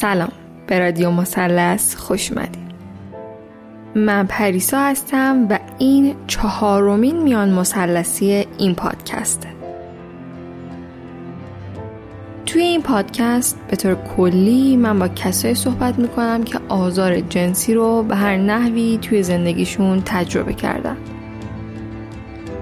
[0.00, 0.32] سلام.
[0.66, 2.68] به رادیو مثلث خوش اومدید
[3.94, 9.48] من پریسا هستم و این چهارمین میان مثلثی این پادکسته
[12.46, 18.02] توی این پادکست به طور کلی من با کسایی صحبت می‌کنم که آزار جنسی رو
[18.02, 20.96] به هر نحوی توی زندگیشون تجربه کردن.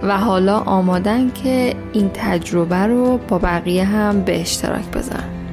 [0.02, 5.45] و حالا آمادن که این تجربه رو با بقیه هم به اشتراک بذارن.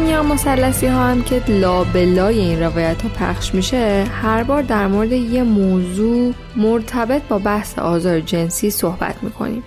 [0.00, 5.12] میان مسلسی ها هم که لابلای این روایت ها پخش میشه هر بار در مورد
[5.12, 9.62] یه موضوع مرتبط با بحث آزار جنسی صحبت می‌کنیم.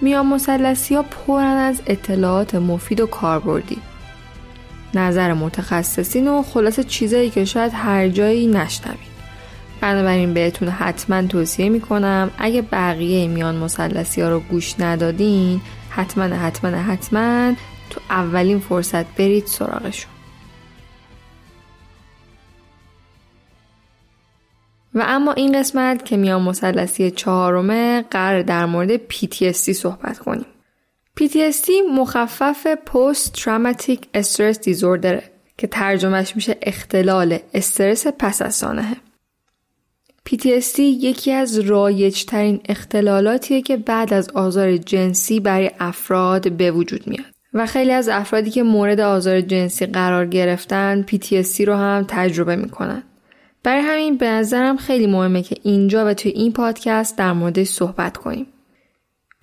[0.00, 3.76] میان مسلسی ها پرن از اطلاعات مفید و کاربردی.
[4.94, 9.14] نظر متخصصین و خلاصه چیزایی که شاید هر جایی نشنوید.
[9.80, 15.60] بنابراین بهتون حتما توصیه می‌کنم اگه بقیه میان مسلسی ها رو گوش ندادین
[15.90, 17.52] حتما حتما حتما
[17.94, 20.10] تو اولین فرصت برید سراغشون.
[24.94, 30.46] و اما این قسمت که میان مسلسی چهارمه قرار در مورد PTSD صحبت کنیم.
[31.20, 35.22] PTSD مخفف Post Traumatic Stress Disorder
[35.58, 38.96] که ترجمهش میشه اختلال استرس پس از سانحه
[40.28, 47.33] PTSD یکی از رایجترین اختلالاتیه که بعد از آزار جنسی برای افراد به وجود میاد.
[47.54, 53.02] و خیلی از افرادی که مورد آزار جنسی قرار گرفتن PTSD رو هم تجربه می‌کنن.
[53.62, 58.16] برای همین به نظرم خیلی مهمه که اینجا و توی این پادکست در موردش صحبت
[58.16, 58.46] کنیم.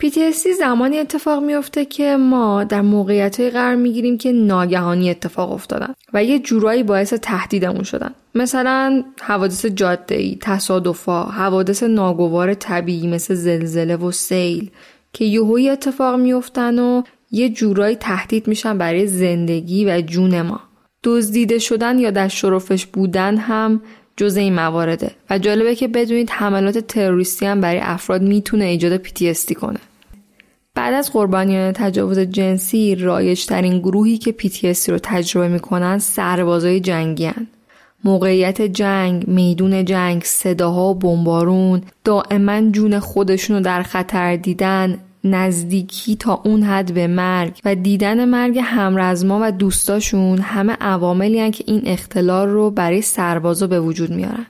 [0.03, 6.23] PTSD زمانی اتفاق میفته که ما در موقعیت قرار می‌گیریم که ناگهانی اتفاق افتادن و
[6.23, 8.13] یه جورایی باعث تهدیدمون شدن.
[8.35, 14.72] مثلا حوادث جاده ای، تصادفا، حوادث ناگوار طبیعی مثل زلزله و سیل
[15.13, 20.59] که یهویی اتفاق میفتن و یه جورایی تهدید میشن برای زندگی و جون ما.
[21.03, 23.81] دزدیده شدن یا در شرفش بودن هم
[24.17, 29.53] جز این موارده و جالبه که بدونید حملات تروریستی هم برای افراد می‌تونه ایجاد PTSD
[29.53, 29.79] کنه.
[30.75, 37.47] بعد از قربانیان تجاوز جنسی رایجترین گروهی که PTSD رو تجربه می‌کنن سربازای جنگی هن.
[38.03, 46.16] موقعیت جنگ، میدون جنگ، صداها و بمبارون، دائما جون خودشون رو در خطر دیدن، نزدیکی
[46.16, 51.82] تا اون حد به مرگ و دیدن مرگ همرزما و دوستاشون همه عواملی که این
[51.85, 54.46] اختلال رو برای سربازا به وجود میارن.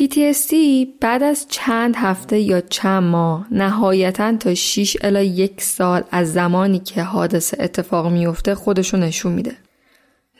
[0.00, 0.54] PTSD
[1.00, 6.78] بعد از چند هفته یا چند ماه نهایتا تا 6 الا یک سال از زمانی
[6.78, 9.56] که حادثه اتفاق میفته خودشو نشون میده.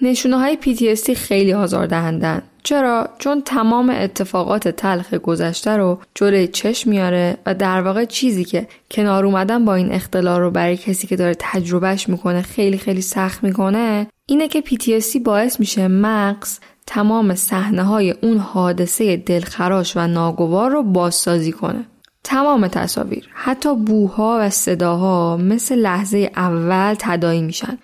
[0.03, 7.37] نشونه های PTSD خیلی آزاردهندن چرا؟ چون تمام اتفاقات تلخ گذشته رو جلوی چشم میاره
[7.47, 11.37] و در واقع چیزی که کنار اومدن با این اختلال رو برای کسی که داره
[11.39, 18.11] تجربهش می‌کنه خیلی خیلی سخت می‌کنه اینه که PTSD باعث میشه مغز تمام صحنه های
[18.11, 21.85] اون حادثه دلخراش و ناگوار رو بازسازی کنه.
[22.25, 27.79] تمام تصاویر حتی بوها و صداها مثل لحظه اول تدایی میشن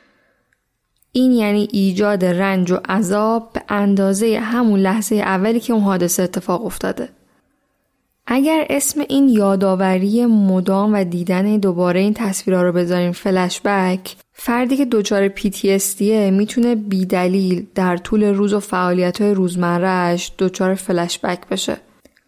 [1.13, 6.67] این یعنی ایجاد رنج و عذاب به اندازه همون لحظه اولی که اون حادثه اتفاق
[6.67, 7.09] افتاده.
[8.27, 14.85] اگر اسم این یادآوری مدام و دیدن دوباره این تصویرها رو بذاریم فلشبک فردی که
[14.85, 16.03] دچار PTSD
[16.33, 21.77] می‌تونه بیدلیل در طول روز و فعالیت های روزمرهش دچار فلشبک بشه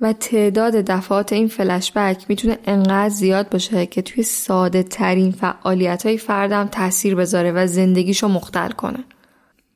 [0.01, 6.19] و تعداد دفعات این فلشبک می‌تونه انقدر زیاد باشه که توی ساده ترین فعالیت های
[6.19, 9.05] فردم تاثیر بذاره و زندگیشو مختل کنه.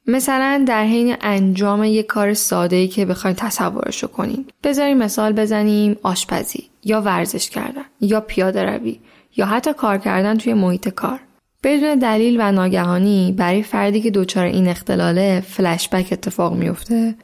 [0.06, 4.44] مثلا در حین انجام یک کار ساده ای که بخواین تصورشو کنین.
[4.64, 8.98] بذاریم مثال بزنیم آشپزی یا ورزش کردن یا پیاده روی
[9.36, 11.20] یا حتی کار کردن توی محیط کار.
[11.62, 17.14] بدون دلیل و ناگهانی برای فردی که دچار این اختلاله فلشبک اتفاق میفته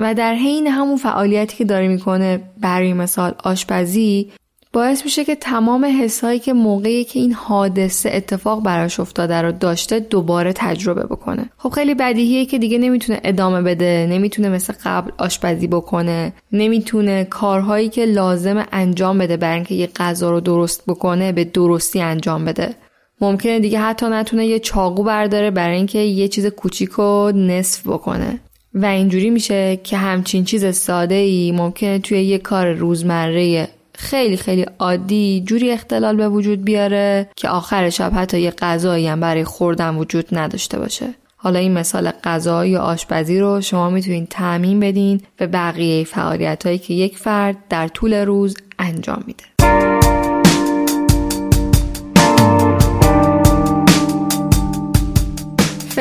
[0.00, 4.30] و در حین همون فعالیتی که داره می‌کنه برای مثال آشپزی
[4.72, 10.00] باعث میشه که تمام حسایی که موقعی که این حادثه اتفاق براش افتاده رو داشته
[10.00, 11.50] دوباره تجربه بکنه.
[11.58, 17.88] خب خیلی بدیهیه که دیگه نمی‌تونه ادامه بده نمی‌تونه مثل قبل آشپزی بکنه نمی‌تونه کارهایی
[17.88, 22.74] که لازم انجام بده برای اینکه یه غذا رو درست بکنه به درستی انجام بده.
[23.20, 28.40] ممکنه دیگه حتی نتونه یه چاقو برداره برای اینکه یه چیز کوچیک رو نصف بکنه.
[28.74, 34.66] و اینجوری میشه که همچین چیز ساده ای ممکنه توی یه کار روزمره خیلی خیلی
[34.78, 39.94] عادی جوری اختلال به وجود بیاره که آخر شب حتی یه غذایی هم برای خوردن
[39.94, 41.14] وجود نداشته باشه.
[41.36, 46.78] حالا این مثال غذا یا آشپزی رو شما می‌تونید تعمین بدین به بقیه فعالیت هایی
[46.78, 49.44] که یک فرد در طول روز انجام میده.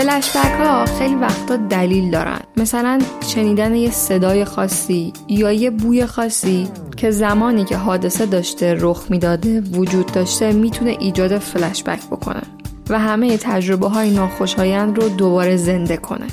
[0.03, 2.39] فلشبک ها خیلی وقتا دلیل دارن.
[2.57, 6.67] مثلا شنیدن یه صدای خاصی یا یه بوی خاصی
[6.97, 12.41] که زمانی که حادثه داشته رخ می‌داده وجود داشته می‌تونه ایجاد فلشبک بکنه
[12.89, 16.27] و همه تجربه های ناخوشایند رو دوباره زنده کنه.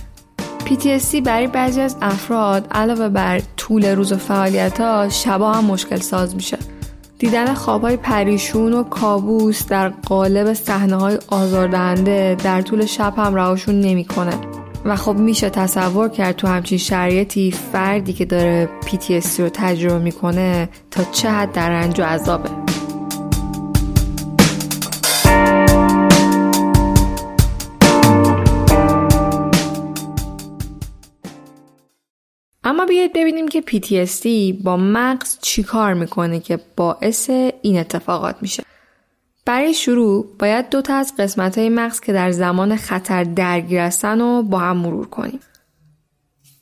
[0.65, 5.97] PTSD برای بعضی از افراد علاوه بر طول روز و فعالیت ها شبا هم مشکل
[5.97, 6.59] ساز میشه.
[7.21, 13.81] دیدن خوابهای پریشون و کابوس در قالب صحنه های آزاردهنده در طول شب هم رهاشون
[13.81, 14.33] نمی‌کنه.
[14.85, 20.69] و خب میشه تصور کرد تو همچین شرایطی فردی که داره PTSD رو تجربه می‌کنه
[20.91, 22.51] تا چه حد در رنج و عذابه.
[32.71, 34.27] اما بیاید ببینیم که PTSD
[34.63, 37.31] با مغز چی کار می‌کنه که باعث
[37.63, 38.63] این اتفاقات میشه.
[39.47, 44.21] برای شروع باید دو تا از قسمت های مغز که در زمان خطر درگیر هستن
[44.21, 45.41] رو با هم مرور کنیم.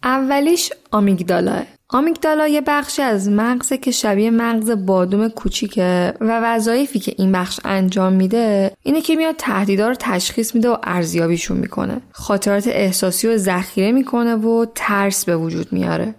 [0.03, 7.15] اولیش آمیگدالاه آمیگدالا یه بخشی از مغزه که شبیه مغز بادوم کوچیکه و وظایفی که
[7.19, 12.01] این بخش انجام میده اینه که میاد تهدیدا رو تشخیص میده و ارزیابیشون می‌کنه.
[12.13, 16.15] خاطرات احساسی رو ذخیره می‌کنه و ترس به وجود میاره.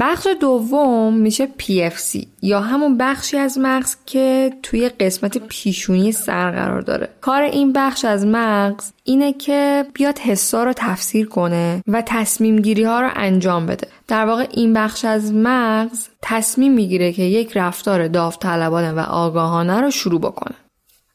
[0.00, 6.80] بخش دوم میشه PFC یا همون بخشی از مغز که توی قسمت پیشونی سر قرار
[6.80, 7.08] داره.
[7.20, 12.84] کار این بخش از مغز اینه که بیاد حسا رو تفسیر کنه و تصمیم گیری
[12.84, 13.88] ها رو انجام بده.
[14.08, 19.90] در واقع این بخش از مغز تصمیم می‌گیره که یک رفتار داوطلبانه و آگاهانه رو
[19.90, 20.56] شروع بکنه.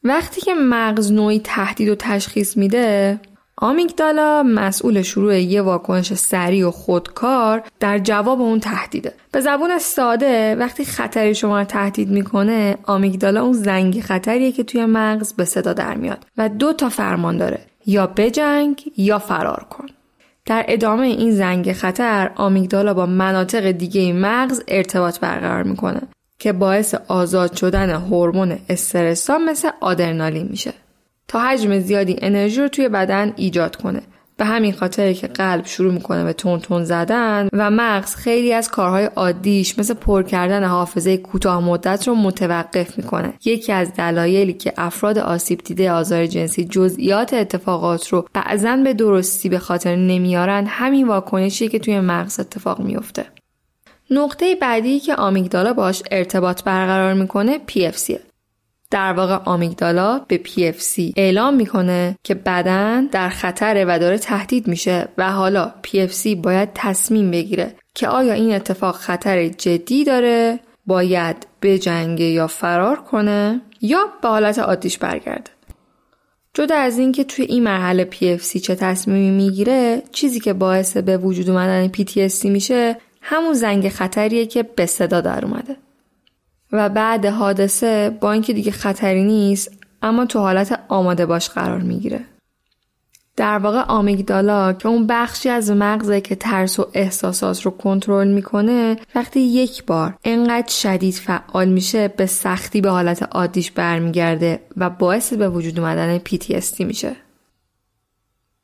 [0.04, 3.20] وقتی که مغز نوعی تهدید و تشخیص میده
[3.60, 9.12] آمیگدالا مسئول شروع یه واکنش سریع و خودکار در جواب اون تهدیده.
[9.32, 14.86] به زبون ساده وقتی خطری شما رو تهدید می‌کنه آمیگدالا اون زنگ خطریه که توی
[14.86, 17.60] مغز به صدا در میاد و دو تا فرمان داره.
[17.86, 19.86] یا بجنگ یا فرار کن.
[20.46, 26.00] در ادامه این زنگ خطر آمیگدالا با مناطق دیگه مغز ارتباط برقرار می‌کنه
[26.38, 30.72] که باعث آزاد شدن هورمون استرسا مثل آدرنالین میشه.
[31.28, 34.02] تا حجم زیادی انرژی رو توی بدن ایجاد کنه.
[34.36, 38.70] به همین خاطر که قلب شروع می‌کنه به تون تون زدن و مغز خیلی از
[38.70, 43.32] کارهای عادیش مثل پر کردن حافظه کوتاه مدت رو متوقف می‌کنه.
[43.44, 49.48] یکی از دلایلی که افراد آسیب دیده آزار جنسی جزئیات اتفاقات رو بعضا به درستی
[49.48, 53.26] به خاطر نمیارن همین واکنشی که توی مغز اتفاق میفته
[54.10, 58.27] نقطه بعدی که آمیگدالا باش ارتباط برقرار می‌کنه PFC
[58.90, 65.08] در واقع آمیگدالا به PFC اعلام می‌کنه که بدن در خطره و داره تهدید میشه
[65.18, 72.24] و حالا PFC باید تصمیم بگیره که آیا این اتفاق خطر جدی داره باید بجنگه
[72.24, 75.50] یا فرار کنه یا به حالت عادیش برگرده.
[76.54, 81.50] جدا از اینکه توی این مرحله PFC چه تصمیمی می‌گیره چیزی که باعث به وجود
[81.50, 85.76] اومدن PTSD میشه همون زنگ خطریه که به صدا در اومده.
[86.72, 89.70] و بعد حادثه با اینکه دیگه خطری نیست
[90.02, 92.20] اما تو حالت آماده باش قرار می‌گیره.
[93.36, 98.96] در واقع آمیگدالا که اون بخشی از مغزه که ترس و احساسات رو کنترل می‌کنه
[99.14, 105.32] وقتی یک بار انقدر شدید فعال میشه به سختی به حالت عادیش برمیگرده و باعث
[105.32, 107.16] به وجود اومدن PTSD میشه.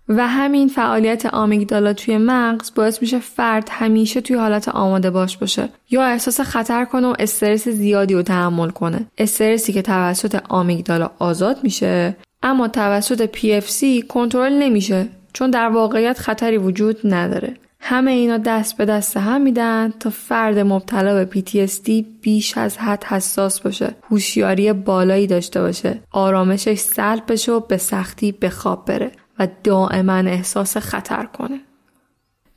[0.08, 5.68] و همین فعالیت آمیگدالا توی مغز باعث میشه فرد همیشه توی حالت آماده باش باشه.
[5.90, 9.06] یا احساس خطر کنه و استرس زیادی رو تحمل کنه.
[9.18, 16.56] استرسی که توسط آمیگدالا آزاد میشه اما توسط PFC کنترل نمیشه چون در واقعیت خطری
[16.56, 17.54] وجود نداره.
[17.80, 23.04] همه اینا دست به دست هم میدن تا فرد مبتلا به PTSD بیش از حد
[23.04, 29.12] حساس باشه هوشیاری بالایی داشته باشه آرامشش سلب بشه و به سختی به خواب بره.
[29.38, 31.61] و دائما احساس خطر کنه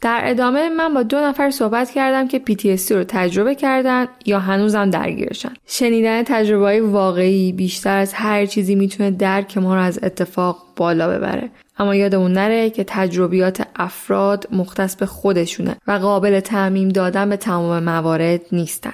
[0.01, 4.89] در ادامه من با دو نفر صحبت کردم که PTSD رو تجربه کردن یا هنوزم
[4.89, 5.53] درگیرشن.
[5.67, 11.49] شنیدن تجربه واقعی بیشتر از هر چیزی می‌تونه درک ما رو از اتفاق بالا ببره.
[11.79, 17.83] اما یادمون نره که تجربیات افراد مختص به خودشونه و قابل تعمیم دادن به تمام
[17.83, 18.93] موارد نیستن.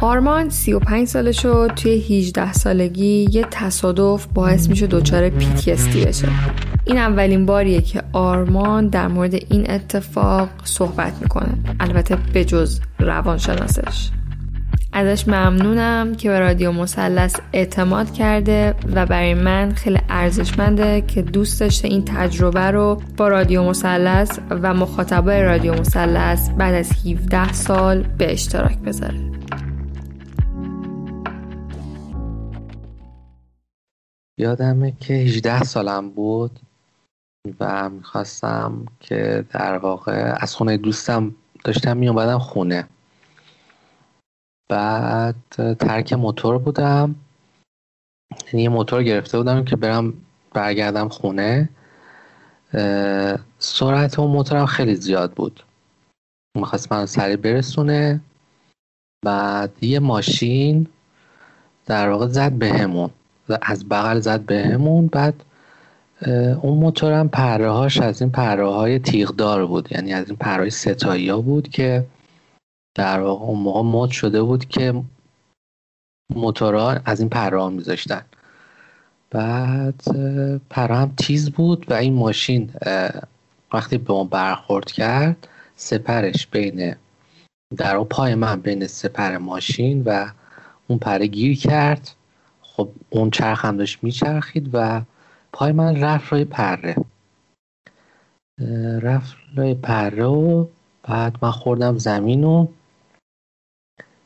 [0.00, 1.70] آرمان 35 ساله شد.
[1.76, 6.28] توی 18 سالگی یه تصادف باعث میشه دچار PTSD بشه.
[6.84, 11.58] این اولین باریه که آرمان در مورد این اتفاق صحبت می‌کنه.
[11.80, 14.10] البته به جز روانشناسش.
[14.92, 21.60] ازش ممنونم که به رادیو مثلث اعتماد کرده و برای من خیلی ارزشمنده که دوست
[21.60, 28.04] داشته این تجربه رو با رادیو مثلث و مخاطبای رادیو مثلث بعد از 17 سال
[28.18, 29.14] به اشتراک بذاره.
[34.38, 36.60] یادمه که 18 سالم بود
[37.60, 42.88] و می‌خواستم که در واقع از خونه دوستم داشتم میومدم خونه.
[44.70, 45.34] بعد
[45.78, 47.14] ترک موتور بودم.
[48.46, 50.14] یعنی یه موتور گرفته بودم که برم
[50.52, 51.68] برگردم خونه.
[53.58, 55.64] سرعت اون موتورم خیلی زیاد بود.
[56.58, 58.20] می‌خواست من سریع برسونه.
[59.24, 60.86] بعد یه ماشین
[61.86, 63.10] در واقع زد بهمون.
[63.62, 65.06] از بغل زد بهمون.
[65.06, 65.34] بعد
[66.62, 69.92] اون موتورم پره هاش از این پره های تیغدار بود.
[69.92, 72.06] یعنی از این پره های ستایی ها بود که
[72.94, 75.02] در واقع اون موقع مد شده بود که
[76.34, 78.22] موتورها از این پره ها میذاشتن.
[79.30, 80.02] بعد
[80.70, 82.70] پره هم تیز بود و این ماشین
[83.72, 86.94] وقتی به ما برخورد کرد سپرش بین
[87.76, 90.30] در پای من بین سپر ماشین و
[90.88, 92.10] اون پره گیر کرد.
[92.78, 95.02] خب اون چرخ هم داشت میچرخید و
[95.52, 96.96] پای من رفت روی پره.
[99.02, 100.66] رفت روی پره و
[101.02, 102.66] بعد من خوردم زمین و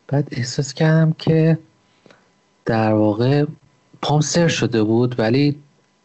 [0.09, 1.59] بعد احساس کردم که
[2.64, 3.44] در واقع
[4.02, 5.62] پام سر شده بود ولی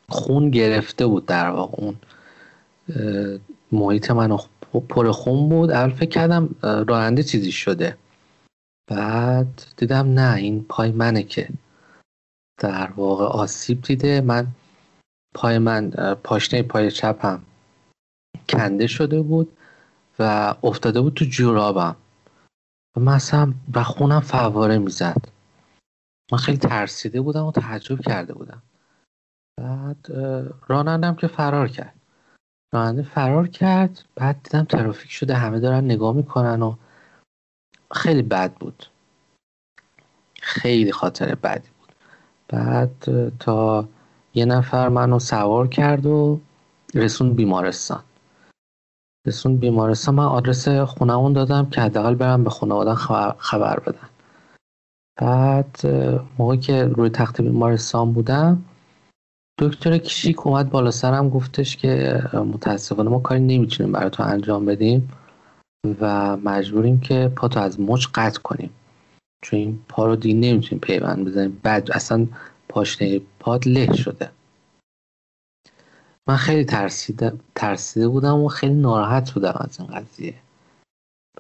[0.10, 1.96] خون گرفته بود در واقع اون
[3.72, 4.38] محیط من
[4.90, 5.72] پر خون بود.
[5.72, 7.98] اول فکر کردم راننده چیزی شده.
[8.92, 11.50] بعد دیدم نه این پای منه که.
[12.58, 14.22] در واقع آسیب دیده.
[14.22, 14.48] من
[15.36, 15.90] پای من
[16.24, 17.42] پاشنه پای چپم
[18.50, 19.58] کنده شده بود
[20.20, 21.96] و افتاده بود تو جورابم.
[22.98, 25.22] و مثلا و خونم فواره می‌زد.
[26.32, 28.62] من خیلی ترسیده بودم و تعجب کرده بودم.
[29.62, 30.08] بعد
[30.68, 31.94] رانندم که فرار کرد.
[32.74, 34.04] راننده فرار کرد.
[34.16, 36.76] بعد دیدم ترافیک شده همه دارن نگاه می‌کنن و
[37.92, 38.86] خیلی بد بود.
[40.42, 41.70] خیلی خاطر بدی.
[42.48, 42.92] بعد
[43.40, 43.88] تا
[44.34, 46.40] یه نفر منو سوار کرد و
[46.96, 48.04] رسون بیمارستان.
[49.28, 52.96] رسون بیمارستان من آدرس خونمون دادم که حداقل برم به خانواده
[53.38, 54.10] خبر بدن.
[55.22, 55.82] بعد
[56.38, 58.64] موقعی که روی تخت بیمارستان بودم
[59.60, 65.10] دکتر کشیک اومد بالا سرم گفتش که متاسفانه ما کاری نمی‌تونیم برای تو انجام بدیم
[66.02, 68.70] و مجبوریم که پاتو از مچ قطع کنیم.
[69.42, 71.60] چون این پا رو دیگه نمی‌تونیم پیوند بزنیم.
[71.64, 72.28] بعد اصلا
[72.70, 74.32] پاشنه پاد له شده.
[76.28, 80.36] من خیلی ترسیده, ترسیده بودم و خیلی ناراحت بودم از این قضیه.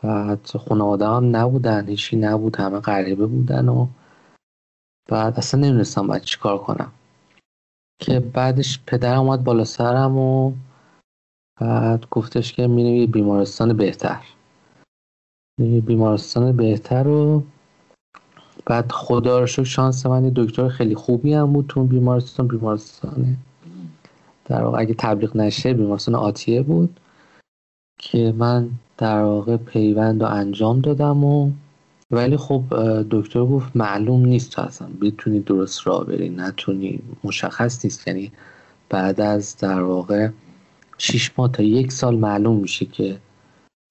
[0.04, 3.88] بعد خانواده هم نبودن هیچی نبود همه غریبه بودن و
[5.10, 6.92] بعد اصلا نمی‌دونستم باید چیکار کنم.
[8.02, 10.54] که بعدش پدرم اومد بالا سرم و
[11.62, 14.24] بعد گفتش که میریم یه بیمارستان بهتر.
[15.60, 17.44] یه بیمارستان بهتر و
[18.70, 23.38] بعد خدا رو شکر شانس من یه دکتر خیلی خوبی هم بود تو بیمارستان بیمارستانه
[24.46, 27.00] در واقع اگه تبلیغ نشه بیمارستان آتیه بود
[28.00, 31.52] که من در واقع پیوند رو انجام دادم و
[32.12, 32.64] ولی خب
[33.12, 38.08] دکتر گفت معلوم نیست اصلا بتونی درست راه بری نتونی مشخص نیست.
[38.08, 38.32] یعنی
[38.90, 40.30] بعد از در واقع
[40.98, 43.18] شیش ماه تا یک سال معلوم میشه که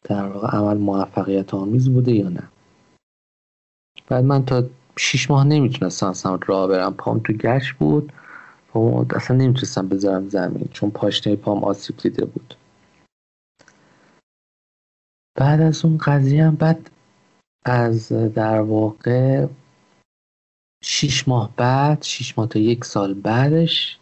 [0.02, 2.42] در واقع عمل موفقیت آمیز بوده یا نه.
[4.06, 4.64] بعد من تا
[4.98, 6.94] شیش ماه نمی‌تونستم اصلا راه برم.
[6.94, 8.12] پام تو گشت بود.
[8.68, 12.54] پام اصلا نمی‌تونستم بذارم زمین چون پاشنه پام آسیب دیده بود.
[15.38, 16.90] بعد از اون قضیه هم بعد
[17.64, 19.46] از در واقع
[20.84, 23.98] شیش ماه بعد شیش ماه تا یک سال بعدش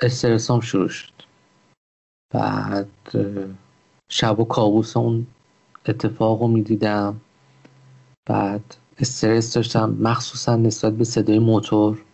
[0.00, 1.12] استرسام شروع شد.
[2.34, 2.88] بعد
[4.08, 5.26] شب و کابوس اون
[5.86, 7.20] اتفاق رو می‌دیدم.
[8.26, 12.04] بعد استرس داشتم مخصوصا نسبت به صدای موتور.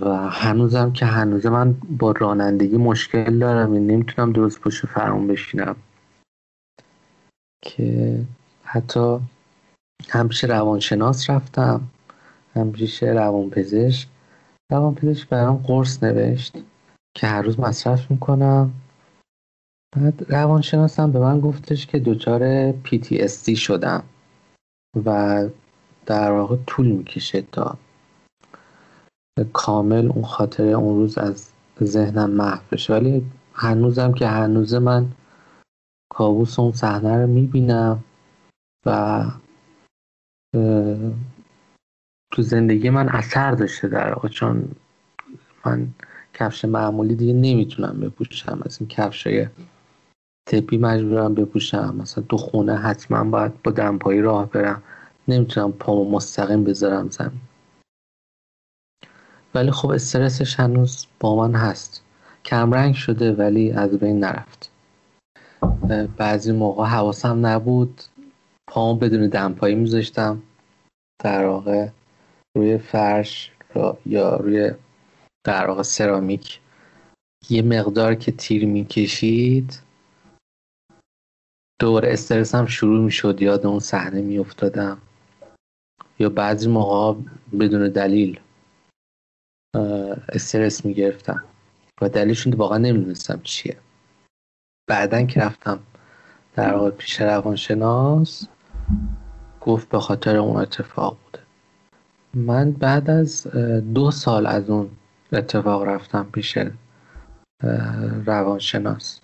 [0.00, 5.76] و هنوزم که هنوز من با رانندگی مشکل دارم یعنی نمی‌تونم درست پشت فرمون بشینم.
[7.62, 8.20] که
[8.64, 9.18] حتی
[10.08, 11.80] همیشه روانشناس رفتم
[12.54, 14.08] همیشه روانپزشک.
[14.72, 16.56] روانپزشک برام قرص نوشت
[17.16, 18.72] که هر روز مصرف می‌کنم.
[19.96, 24.02] بعد روانشناسم به من گفتش که دچار PTSD شدم
[25.04, 25.48] و
[26.06, 27.78] در واقع طول می‌کشه تا
[29.52, 31.50] کامل اون خاطره اون روز از
[31.82, 32.92] ذهنم محو بشه.
[32.92, 35.06] ولی هنوزم که هنوز من
[36.10, 38.04] کابوس اون صحنه رو می‌بینم
[38.86, 39.24] و
[42.32, 44.68] تو زندگی من اثر داشته در واقع چون
[45.66, 45.88] من
[46.34, 48.62] کفش معمولی دیگه نمی‌تونم بپوشم.
[48.64, 49.46] از این کفشای
[50.46, 51.96] تپی مجبورم بپوشم.
[51.98, 54.82] مثلا تو خونه حتما باید با دمپایی راه برم.
[55.28, 57.40] نمی‌تونم پامو مستقیم بذارم زمین.
[59.54, 62.02] ولی خب استرسش هنوز با من هست.
[62.44, 64.70] کمرنگ شده ولی از بین نرفت.
[66.16, 68.02] بعضی موقع حواسم نبود.
[68.68, 70.42] پامو بدون دمپایی میذاشتم.
[71.24, 71.88] در واقع
[72.56, 73.52] روی فرش
[74.06, 74.70] یا روی
[75.44, 76.60] در واقع سرامیک.
[77.50, 79.82] یه مقدار که تیر می‌کشید
[81.78, 84.98] دور استرسم شروع می‌شد یاد اون صحنه میافتادم.
[86.18, 87.20] یا بعضی موقع
[87.60, 88.40] بدون دلیل
[90.28, 91.44] استرس می‌گرفتم.
[92.02, 93.76] و دلیلشون واقعا نمی‌دونستم چیه.
[94.88, 95.78] بعدا که رفتم
[96.54, 98.48] در واقع پیش روانشناس
[99.60, 101.44] گفت به خاطر اون اتفاق بوده.
[102.34, 103.46] من بعد از
[103.94, 104.90] دو سال از اون
[105.32, 106.58] اتفاق رفتم پیش
[108.26, 109.20] روانشناس.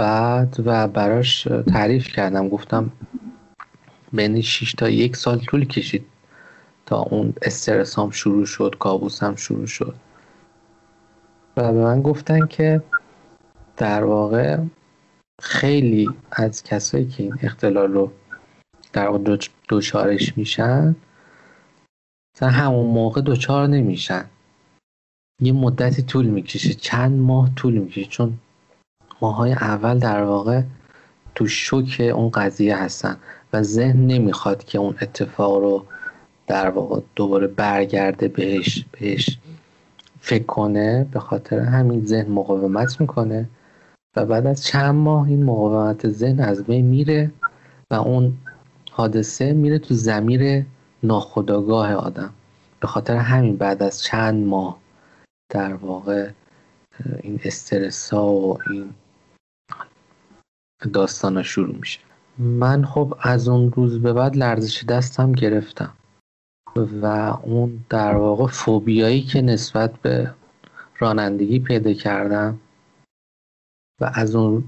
[0.00, 2.48] بعد و براش تعریف کردم.
[2.48, 2.90] گفتم
[4.12, 6.06] بین 6 تا یک سال طول کشید
[6.86, 9.94] تا اون استرسام شروع شد کابوسم شروع شد.
[11.56, 12.82] و به من گفتن که
[13.76, 14.58] در واقع
[15.42, 18.12] خیلی از کسایی که این اختلال رو
[18.92, 19.36] در واقع
[19.68, 20.96] دوچارش میشن
[22.36, 24.24] مثلا همون موقع دوچار نمیشن.
[25.40, 28.04] یه مدتی طول می‌کشه چند ماه طول می‌کشه.
[28.04, 28.38] چون
[29.20, 30.62] ماهای اول در واقع
[31.34, 33.16] تو شوک اون قضیه هستن
[33.52, 35.84] و ذهن نمی‌خواد که اون اتفاق رو
[36.46, 39.38] در واقع دوباره برگرده بهش بهش
[40.20, 43.48] فکر کنه به خاطر همین ذهن مقاومت می‌کنه
[44.16, 47.30] و بعد از چند ماه این مقاومت ذهن از بین میره
[47.90, 48.32] و اون
[48.90, 50.64] حادثه میره تو زمیر
[51.02, 52.30] ناخداگاه آدم.
[52.80, 54.78] به خاطر همین بعد از چند ماه
[55.48, 56.30] در واقع
[57.22, 58.90] این استرس ها و این
[60.88, 62.00] داستان ها شروع میشه.
[62.38, 65.92] من خب از اون روز به بعد لرزش دستم گرفتم
[67.02, 67.06] و
[67.42, 70.34] اون در واقع فوبیایی که نسبت به
[70.98, 72.58] رانندگی پیدا کردم
[74.00, 74.64] و از اون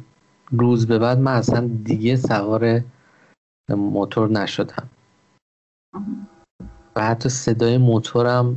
[0.53, 2.81] روز به بعد من اصلا دیگه سوار
[3.69, 4.89] موتور نشدم.
[6.97, 8.57] و حتی صدای موتورم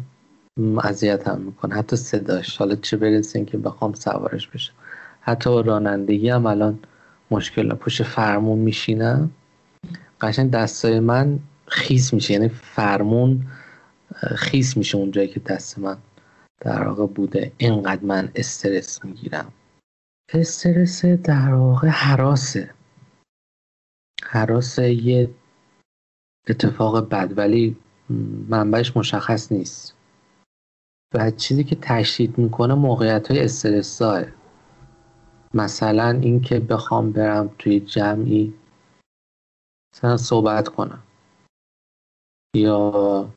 [0.83, 1.75] اذیتم می‌کنه.
[1.75, 2.57] حتی صداش.
[2.57, 4.73] حالا چه برسه که بخوام سوارش بشم.
[5.21, 6.79] حتی رانندگی هم الان
[7.31, 9.31] مشکل پشت فرمون میشینم
[10.21, 12.33] قشنگ دستای من خیس میشه.
[12.33, 13.47] یعنی فرمون
[14.35, 15.97] خیس میشه اونجایی که دست من
[16.59, 17.51] در واقع بوده.
[17.57, 19.51] اینقدر من استرس می‌گیرم.
[20.33, 22.69] استرس در واقع حراسه.
[24.23, 25.29] حراس یه
[26.49, 27.77] اتفاق بد ولی
[28.49, 29.95] منبعش مشخص نیست.
[31.13, 34.23] و چیزی که تشدید می‌کنه موقعیت های استرساه
[35.55, 38.53] مثلا اینکه بخوام برم توی جمعی
[39.93, 41.03] مثلا صحبت کنم
[42.55, 43.29] یا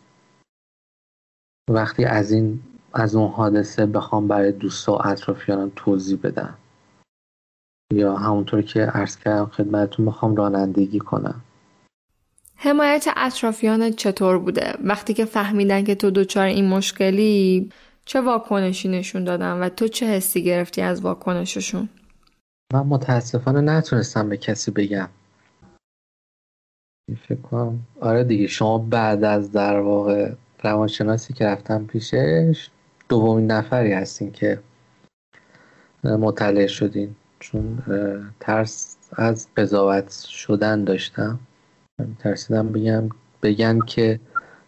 [1.70, 2.60] وقتی از این
[2.92, 6.58] از اون حادثه بخوام برای دوست و اطرافیانم توضیح بدم
[7.94, 11.40] یا همونطور که عرض کردم خدمتتون بخوام رانندگی کنم
[12.56, 17.70] حمایت اطرافیانت چطور بوده؟ وقتی که فهمیدن که تو دچار این مشکلی
[18.04, 21.88] چه واکنشی نشون دادن و تو چه حسی گرفتی از واکنششون؟
[22.72, 25.08] من متاسفانه نتونستم به کسی بگم.
[27.28, 30.32] فکر کنم آره دیگه شما بعد از در واقع
[30.64, 32.70] روانشناسی که رفتم پیشش
[33.08, 34.60] دومین نفری هستین که
[36.04, 37.16] مطلع شدین.
[37.40, 37.82] چون
[38.40, 41.38] ترس از قضاوت شدن داشتم.
[42.18, 43.08] ترسیدم بگم
[43.42, 44.20] بگن که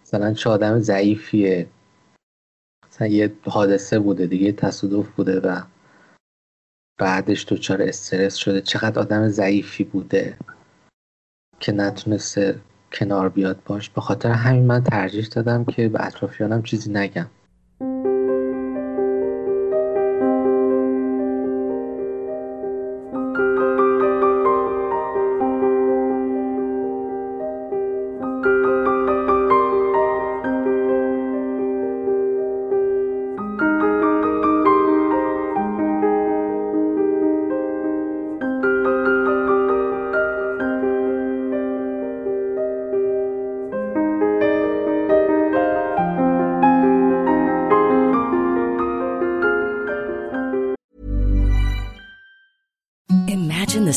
[0.02, 1.66] مثلا چه آدم ضعیفیه.
[2.88, 5.62] مثلا یه حادثه بوده دیگه تصادف بوده و
[7.00, 8.60] بعدش دچار استرس شده.
[8.60, 10.36] چقدر آدم ضعیفی بوده
[11.60, 12.60] که نتونسته
[12.92, 13.90] کنار بیاد باش.
[13.90, 17.26] به خاطر همین من ترجیح دادم که به اطرافیانم چیزی نگم.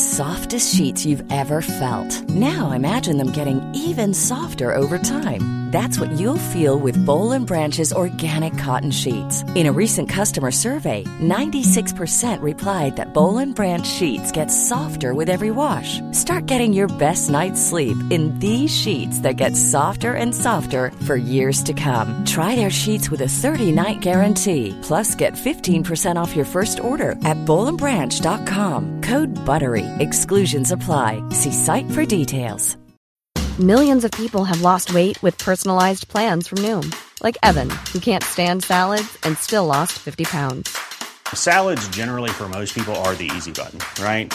[0.04, 2.28] Softest sheets you've ever felt.
[2.28, 5.64] Now imagine them getting even softer over time.
[5.74, 9.42] That's what you'll feel with Bowl and Branch's organic cotton sheets.
[9.56, 15.28] In a recent customer survey, 96% replied that Bowl and Branch sheets get softer with
[15.28, 15.98] every wash.
[16.12, 21.16] Start getting your best night's sleep in these sheets that get softer and softer for
[21.16, 22.24] years to come.
[22.24, 24.78] Try their sheets with a 30-night guarantee.
[24.82, 29.00] Plus, get 15% off your first order at bowlandbranch.com.
[29.00, 29.86] Code BUTTERY.
[29.98, 31.20] Exclusions apply.
[31.30, 32.76] See site for details.
[33.58, 38.24] Millions of people have lost weight with personalized plans from Noom, like Evan, who can't
[38.24, 40.76] stand salads and still lost 50 pounds.
[41.32, 44.34] Salads, generally, for most people, are the easy button, right?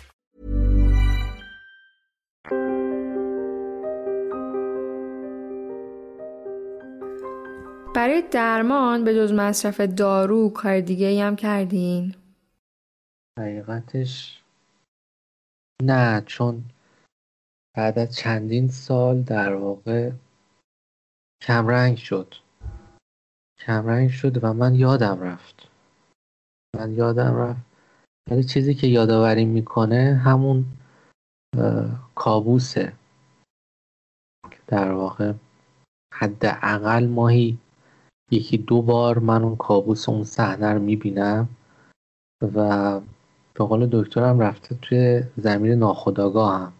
[7.95, 12.15] برای درمان به جز مصرف دارو کار دیگه ای هم کردین؟
[13.39, 14.41] حقیقتش
[15.83, 16.63] نه چون
[17.77, 20.11] بعد از چندین سال در واقع
[21.41, 22.35] کمرنگ شد.
[23.59, 25.67] کمرنگ شد و من یادم رفت.
[26.75, 27.61] من یادم رفت.
[28.31, 30.65] ولی چیزی که یادآوری می‌کنه همون
[32.15, 32.93] کابوسه.
[34.67, 35.33] در واقع
[36.13, 37.57] حداقل ماهی
[38.31, 41.49] یکی دو بار من اون کابوس اون صحنه رو می‌بینم
[42.55, 42.99] و
[43.53, 46.73] به قول دکترم رفته توی زمین ناخداگاه هم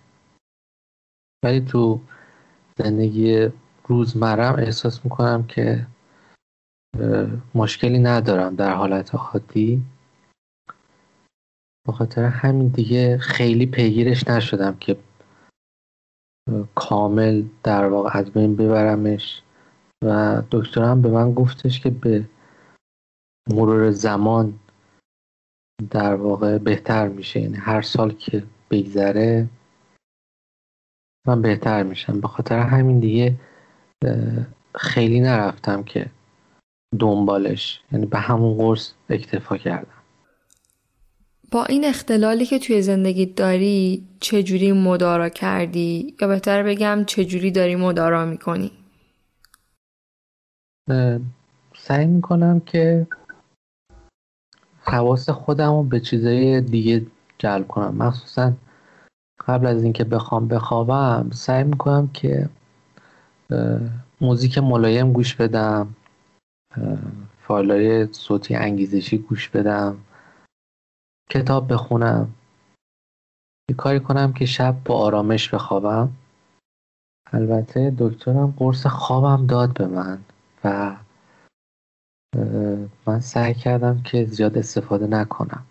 [1.45, 2.01] ولی تو
[2.77, 3.49] زندگی
[3.87, 5.87] روزمرم احساس می‌کنم که
[7.55, 9.83] مشکلی ندارم در حالت عادی.
[11.87, 14.97] به خاطر همین دیگه خیلی پیگیرش نشدم که
[16.75, 19.41] کامل در واقع از بین ببرمش.
[20.03, 22.25] و دکترم به من گفتش که به
[23.49, 24.59] مرور زمان
[25.89, 27.39] در واقع بهتر میشه.
[27.39, 29.47] یعنی هر سال که بگذره
[31.27, 32.21] من بهتر میشم.
[32.21, 33.35] به خاطر همین دیگه
[34.75, 36.05] خیلی نرفتم که
[36.99, 37.81] دنبالش.
[37.91, 40.01] یعنی به همون قرص اکتفا کردم.
[41.51, 47.75] با این اختلالی که توی زندگی داری چجوری مدارا کردی؟ یا بهتر بگم چجوری داری
[47.75, 48.71] مدارا می‌کنی؟
[51.75, 53.07] سعی می‌کنم که
[54.81, 57.05] حواس خودم رو به چیزای دیگه
[57.37, 57.95] جلب کنم.
[57.95, 58.53] مخصوصا
[59.47, 62.49] قبل از اینکه بخوام بخوابم سعی می‌کنم که
[64.21, 65.95] موزیک ملایم گوش بدم
[67.39, 69.97] فایلای صوتی انگیزشی گوش بدم
[71.29, 72.33] کتاب بخونم.
[73.69, 76.09] یه کاری کنم که شب با آرامش بخوابم.
[77.33, 80.19] البته دکترم قرص خوابم داد به من.
[80.63, 80.97] و
[83.07, 85.65] من سعی کردم که زیاد استفاده نکنم.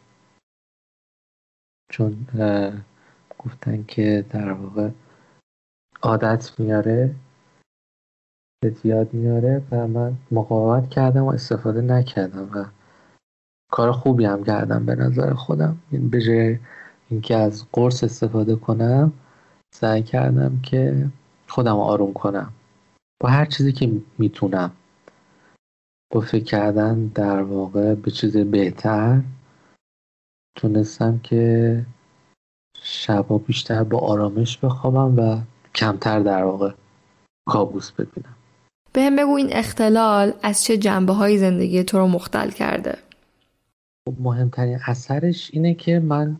[1.91, 2.27] چون
[3.39, 4.91] گفتن که در واقع
[6.03, 7.15] عادت میاره
[8.83, 12.65] زیاد میاره و من مقاومت کردم و استفاده نکردم و
[13.73, 15.79] کار خوبی هم کردم به نظر خودم.
[15.91, 16.59] این به جای
[17.09, 19.13] اینکه از قرص استفاده کنم
[19.75, 21.09] سعی کردم که
[21.49, 22.53] خودم آروم کنم.
[23.21, 24.73] با هر چیزی که می‌تونم.
[26.11, 29.21] با فکر کردن در واقع به چیز بهتر.
[30.57, 31.85] تونستم که
[32.83, 35.41] شبا بیشتر با آرامش بخوابم و
[35.75, 36.73] کمتر در واقع
[37.49, 38.37] کابوس ببینم.
[38.93, 42.99] به هم بگو این اختلال از چه جنبه های زندگی تو رو مختل کرده؟
[44.09, 46.37] خب مهمترین اثرش اینه که من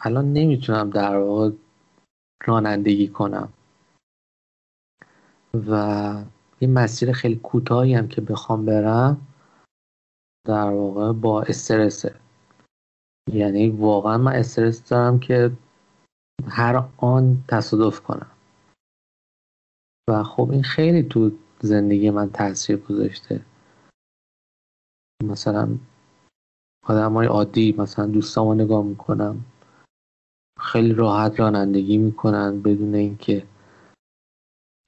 [0.00, 1.50] الان نمی‌تونم در واقع
[2.44, 3.48] رانندگی کنم.
[5.54, 6.14] و
[6.60, 9.26] این مسیر خیلی کوتاهی هم که بخوام برم
[10.46, 12.14] در واقع با استرسه.
[13.32, 15.52] یعنی واقعا من استرس دارم که
[16.48, 18.30] هر آن تصادف کنم.
[20.10, 23.40] و خب این خیلی تو زندگی من تاثیر گذاشته.
[25.24, 25.78] مثلا
[26.86, 29.44] آدم های عادی مثلا دوستامو نگاه می‌کنم.
[30.60, 33.46] خیلی راحت رانندگی می‌کنن بدون اینکه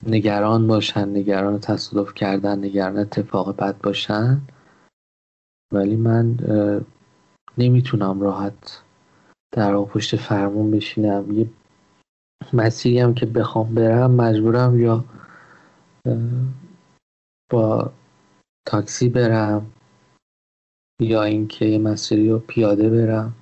[0.06, 4.40] نگران باشن نگران تصادف کردن نگران اتفاق بد باشن.
[5.72, 6.36] ولی من
[7.58, 8.82] نمی‌تونم راحت
[9.52, 11.30] در پشت فرمون بشینم.
[11.32, 11.50] یه
[12.52, 15.04] مسیری هم که بخوام برم مجبورم یا
[17.50, 17.92] با
[18.66, 19.72] تاکسی برم
[21.00, 23.34] یا اینکه یه مسیری رو پیاده برم.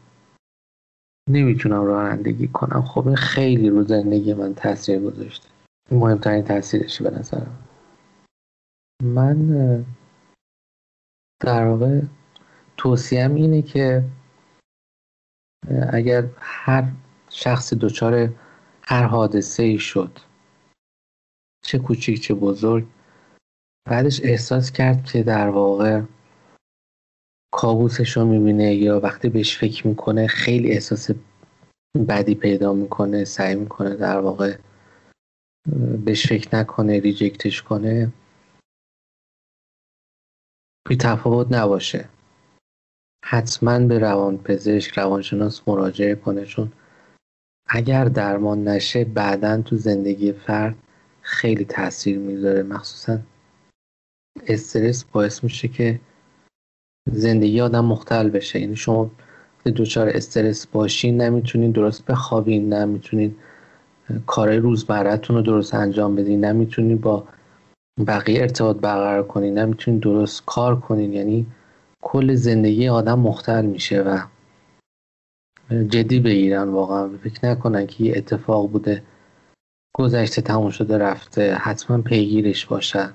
[1.30, 2.82] نمی‌تونم رانندگی کنم.
[2.82, 5.48] خب خیلی رو زندگی من تاثیر گذاشته.
[5.90, 7.58] مهمترین تاثیرش به نظرم.
[9.02, 9.84] من
[11.40, 12.00] در واقع
[12.76, 14.04] توصیم اینه که
[15.92, 16.92] اگر هر
[17.30, 18.34] شخص دچار
[18.82, 20.18] هر حادثه ای شد
[21.64, 22.86] چه کوچیک چه بزرگ
[23.88, 26.02] بعدش احساس کرد که در واقع
[27.52, 31.10] کابوسش رو می‌بینه یا وقتی بهش فکر می‌کنه خیلی احساس
[32.08, 34.56] بدی پیدا می‌کنه سعی می‌کنه در واقع
[36.04, 38.12] بهش فکر نکنه ریجکتش کنه
[40.88, 42.08] بی تفاوت نباشه.
[43.24, 46.72] حتما به روان پزشک روانشناس مراجعه کنه چون
[47.68, 50.76] اگر درمان نشه بعدا تو زندگی فرد
[51.22, 52.62] خیلی تاثیر می‌ذاره.
[52.62, 53.18] مخصوصا
[54.46, 56.00] استرس باعث میشه که
[57.12, 58.60] زندگی آدم مختل بشه.
[58.60, 59.10] یعنی شما
[59.66, 63.36] دچار استرس باشین نمی‌تونین درست بخوابین نمی‌تونین
[64.26, 67.24] کارهای روزمرهتون رو درست انجام بدین نمی‌تونین با
[68.06, 71.46] بقیه ارتباط برقرار کنین نمی‌تونین درست کار کنین یعنی
[72.02, 74.18] کل زندگی آدم مختل میشه و
[75.88, 77.08] جدی بگیرن واقعا.
[77.08, 79.02] فکر نکنن که یه اتفاق بوده
[79.96, 81.54] گذشته تموم شده رفته.
[81.54, 83.12] حتما پیگیرش باشن.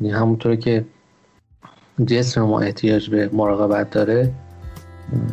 [0.00, 0.84] یعنی همونطور که
[2.06, 4.34] جسم ما احتیاج به مراقبت داره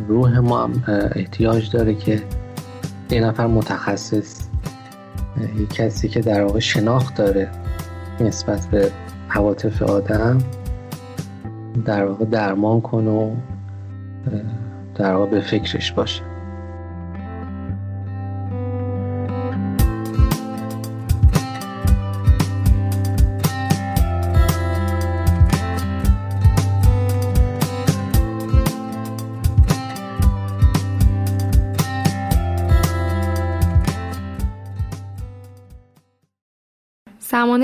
[0.08, 0.84] روح ما هم
[1.14, 2.22] احتیاج داره که
[3.10, 4.48] یه نفر متخصص
[5.40, 7.50] یه کسی که در واقع شناخت داره
[8.20, 8.90] نسبت به
[9.28, 10.38] حواتف آدم
[11.84, 13.30] در واقع درمان کنه و
[14.94, 16.33] در واقع به فکرش باشه.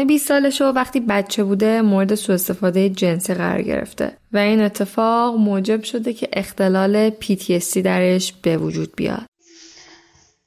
[0.01, 4.17] سمانه 20 سالشه و وقتی بچه بوده مورد سوء استفاده جنسی قرار گرفته.
[4.33, 9.23] و این اتفاق موجب شده که اختلال PTSD درش به وجود بیاد.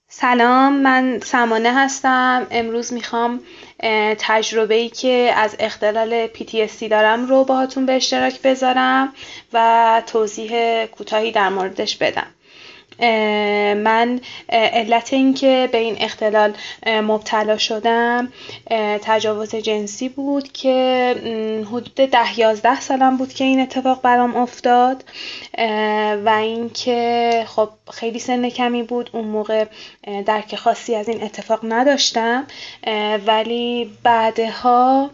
[0.10, 2.48] سلام من سمانه هستم.
[2.52, 3.40] امروز می‌خوام
[4.20, 9.14] تجربه ای که از اختلال PTSD دارم رو باهاتون به اشتراک بذارم
[9.54, 12.33] و توضیح کوتاهی در موردش بدم.
[13.74, 16.54] من علت اینکه به این اختلال
[16.88, 18.34] مبتلا شدم
[19.02, 21.16] تجاوز جنسی بود که
[21.72, 25.04] حدود ده یازده سالم بود که این اتفاق برام افتاد.
[26.26, 29.10] و اینکه خب خیلی سن کمی بود.
[29.14, 29.66] اون موقع
[30.26, 32.48] درک خاصی از این اتفاق نداشتم.
[33.28, 35.10] ولی بعدها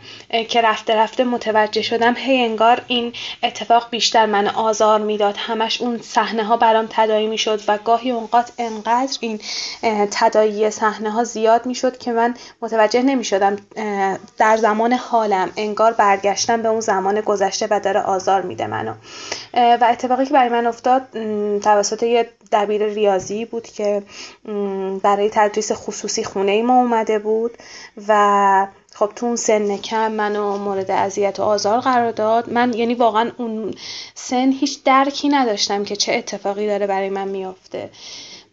[0.50, 5.36] که رفته رفته متوجه شدم هی انگار این اتفاق بیشتر من آزار می‌داد.
[5.38, 9.40] همش اون صحنه ها برام تدایی می‌شد و گاهی اونقدر انقدر این
[10.12, 13.56] تدایی صحنه ها زیاد می‌شد که من متوجه نمی شدم
[14.38, 18.94] در زمان حالم انگار برگشتم به اون زمان گذشته و داره آزار میده منو.
[19.54, 21.02] و اتفاقی که برای من افتاد
[21.60, 24.04] توسط یه دبیر ریاضی بود که
[25.04, 27.58] برای تدریس خصوصی خونه ما اومده بود
[28.08, 32.50] و خب تو اون سن کم منو مورد اذیت و آزار قرار داد.
[32.50, 33.74] من یعنی واقعا اون
[34.16, 37.90] سن هیچ درکی نداشتم که چه اتفاقی داره برای من میافته.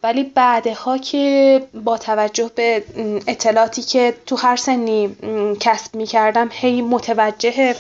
[0.07, 2.85] ولی بعدها که با توجه به
[3.27, 5.17] اطلاعاتی که تو هر سنی
[5.61, 7.75] کسب می کردم هی متوجه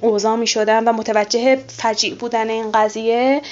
[0.00, 3.42] اوضاع می شدم و متوجه فجیع بودن این قضیه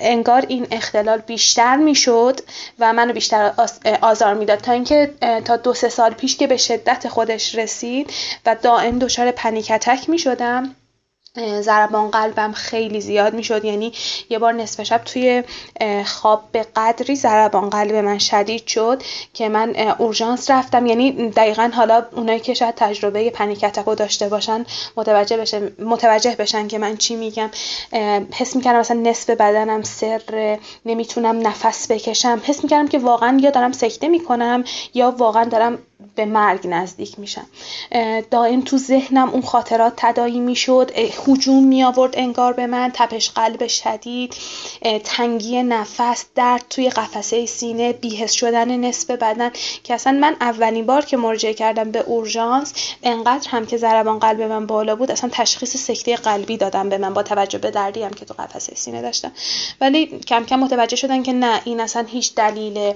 [0.00, 2.40] انگار این اختلال بیشتر می شد
[2.78, 3.52] و منو بیشتر
[4.02, 8.12] آزار می‌داد تا اینکه تا دو سه سال پیش که به شدت خودش رسید
[8.46, 10.74] و دائم دچار پنیکتک می شدم
[11.60, 13.64] ضربان قلبم خیلی زیاد می‌شد.
[13.64, 13.92] یعنی
[14.30, 15.42] یه بار نصف شب توی
[16.06, 19.02] خواب به قدری ضربان قلب من شدید شد
[19.34, 20.86] که من اورژانس رفتم.
[20.86, 23.64] یعنی دقیقا حالا اونایی که شاید تجربه پنیک
[23.96, 24.66] داشته باشن
[24.96, 27.50] متوجه بشن متوجه بشن که من چی میگم.
[28.32, 32.42] حس می‌کردم مثلا نصف بدنم سر نمی‌تونم نفس بکشم.
[32.44, 35.78] حس می‌کردم که واقعا یا دارم سکته می‌کنم یا واقعا دارم
[36.14, 37.46] به مرگ نزدیک میشم.
[38.30, 40.90] دائم تو ذهنم اون خاطرات تدایی می‌شد.
[41.28, 44.34] هجوم می آورد انگار به من تپش قلب شدید
[45.04, 49.50] تنگی نفس درد توی قفسه سینه بیهس شدن نصف بدن
[49.84, 52.72] که اصلا من اولین بار که مراجعه کردم به اورژانس
[53.02, 57.14] انقدر هم که ضربان قلب من بالا بود اصلا تشخیص سکته قلبی دادم به من
[57.14, 59.32] با توجه به دردی هم که تو قفسه سینه داشتم.
[59.80, 62.92] ولی کم کم متوجه شدن که نه این اصلا هیچ دلیل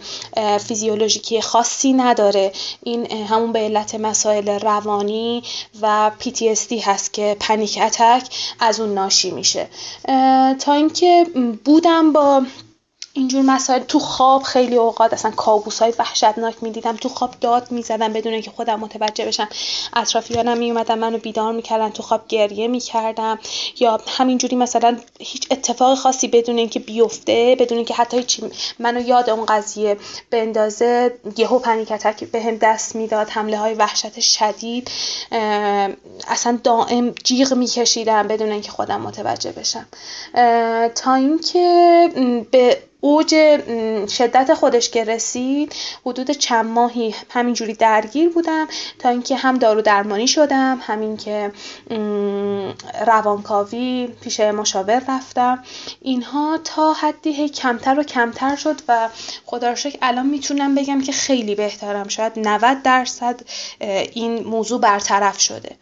[0.58, 2.52] فیزیولوژیکی خاصی نداره.
[2.82, 5.42] این همون به علت مسائل روانی
[5.82, 8.22] و PTSD هست که پنیک اتک
[8.60, 9.68] از اون ناشی میشه.
[10.58, 11.26] تا اینکه
[11.64, 12.42] بودم با
[13.18, 13.82] اینجور مسائل.
[13.82, 16.96] تو خواب خیلی اوقات اصلا کابوس های وحشتناک می‌دیدم.
[16.96, 19.48] تو خواب داد می‌زدم بدون اینکه خودم متوجه بشم.
[19.96, 21.90] اطرافیانم میومدن منو بیدار می‌کردن.
[21.90, 23.38] تو خواب گریه می‌کردم.
[23.80, 28.40] یا همینجوری مثلا هیچ اتفاق خاصی بدون اینکه بیفته بدون اینکه حتی هیچ
[28.78, 29.96] منو یاد اون قضیه
[30.30, 31.18] بندازه.
[31.36, 33.28] یهو پنیک اتک بهم دست می‌داد.
[33.30, 34.90] حمله های وحشت شدید.
[36.28, 39.86] اصلا دائم جیغ میکشیدم بدون اینکه خودم متوجه بشم.
[40.94, 43.34] تا اینکه به اوج
[44.08, 45.74] شدت خودش که رسید
[46.06, 51.52] حدود چند ماهی همینجوری درگیر بودم تا اینکه هم دارو درمانی شدم همین که
[53.06, 55.64] روانکاوی پیش مشاور رفتم.
[56.02, 59.08] اینها تا حدی کمتر و کمتر شد و
[59.46, 62.08] خدا الان می‌تونم بگم که خیلی بهترم.
[62.08, 63.40] شاید 90 درصد
[64.12, 65.76] این موضوع برطرف شده.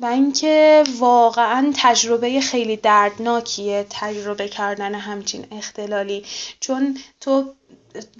[0.00, 6.24] و اینکه واقعا تجربه خیلی دردناکیه تجربه کردن همچین اختلالی.
[6.66, 7.54] چون تو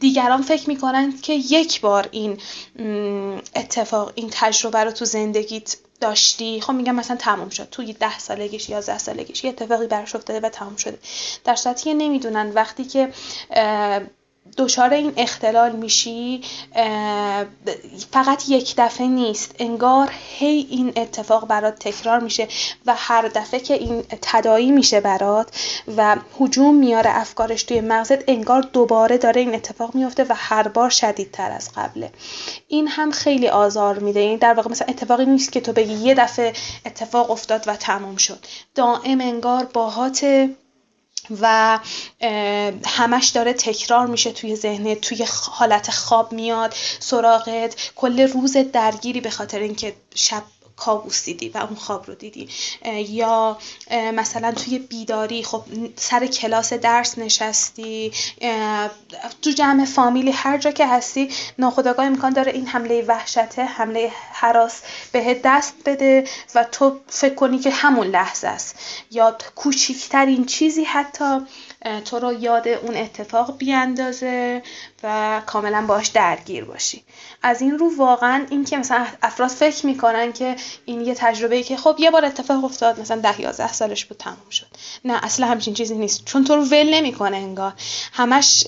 [0.00, 2.38] دیگران فکر می‌کنن که یک بار این
[3.54, 6.60] اتفاق این تجربه رو تو زندگیت داشتی.
[6.60, 7.68] خب میگم مثلا تموم شد.
[7.70, 10.98] توی ده سالگیش یازده سالگیش یه اتفاقی برش افتاده و تموم شده.
[11.44, 13.12] در صورتی که نمی‌دونن وقتی که
[14.56, 16.42] دچار این اختلال میشی
[18.12, 19.54] فقط یک دفعه نیست.
[19.58, 22.48] انگار هی این اتفاق برات تکرار میشه
[22.86, 25.48] و هر دفعه که این تدایی میشه برات
[25.96, 30.90] و حجوم میاره افکارش توی مغزت انگار دوباره داره این اتفاق میفته و هر بار
[30.90, 32.10] شدیدتر از قبله.
[32.68, 34.20] این هم خیلی آزار میده.
[34.20, 36.52] این یعنی در واقع مثلا اتفاقی نیست که تو بگی یه دفعه
[36.86, 38.38] اتفاق افتاد و تموم شد.
[38.74, 40.48] دائم انگار باهات
[41.40, 41.78] و
[42.86, 49.30] همش داره تکرار میشه توی ذهنت توی حالت خواب میاد سراغت کل روز درگیری به
[49.30, 50.42] خاطر اینکه شب
[50.76, 52.48] کابوس دیدی و اون خواب رو دیدی.
[53.08, 53.58] یا
[53.90, 55.64] مثلا توی بیداری خب
[55.96, 58.12] سر کلاس درس نشستی
[59.42, 64.80] تو جمع فامیلی هر جا که هستی ناخداگاه امکان داره این حمله وحشته حمله حراس
[65.12, 68.78] به دست بده و تو فکر کنی که همون لحظه است.
[69.10, 71.40] یا کوچیکترین چیزی حتی
[72.04, 74.62] تو رو یاد اون اتفاق بیاندازه
[75.02, 77.04] و کاملا باش درگیر باشی.
[77.42, 81.76] از این رو واقعا این که مثلا افراد فکر می‌کنن که این یه تجربه که
[81.76, 84.66] خب یه بار اتفاق افتاد مثلا ده یازده سالش بود تموم شد.
[85.04, 86.24] نه اصلا همچین چیزی نیست.
[86.24, 87.72] چون تو رو ول نمی‌کنه انگار.
[88.12, 88.66] همش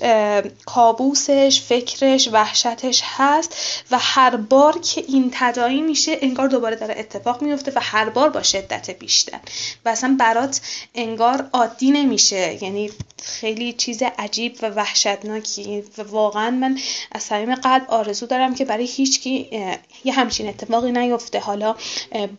[0.67, 3.57] کابوسش فکرش وحشتش هست
[3.91, 8.31] و هر بار که این تدایی میشه انگار دوباره داره اتفاق میفته و هر بار
[8.31, 9.39] با شدت بیشتر.
[9.85, 10.61] و اصلا برات
[10.95, 12.65] انگار عادی نمیشه.
[12.65, 12.91] یعنی
[13.23, 16.79] خیلی چیز عجیب و وحشتناکی و واقعا من
[17.13, 19.49] از صمیم قلب آرزو دارم که برای هیچ کی
[20.05, 21.41] یه همچین اتفاقی نیفته.
[21.41, 21.75] حالا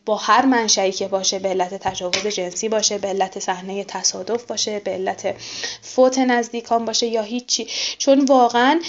[0.05, 4.79] با هر منشأی که باشه به علت تجاوز جنسی باشه به علت صحنه تصادف باشه
[4.79, 5.35] به علت
[5.81, 7.67] فوت نزدیکان باشه یا هیچی.
[7.97, 8.81] چون واقعا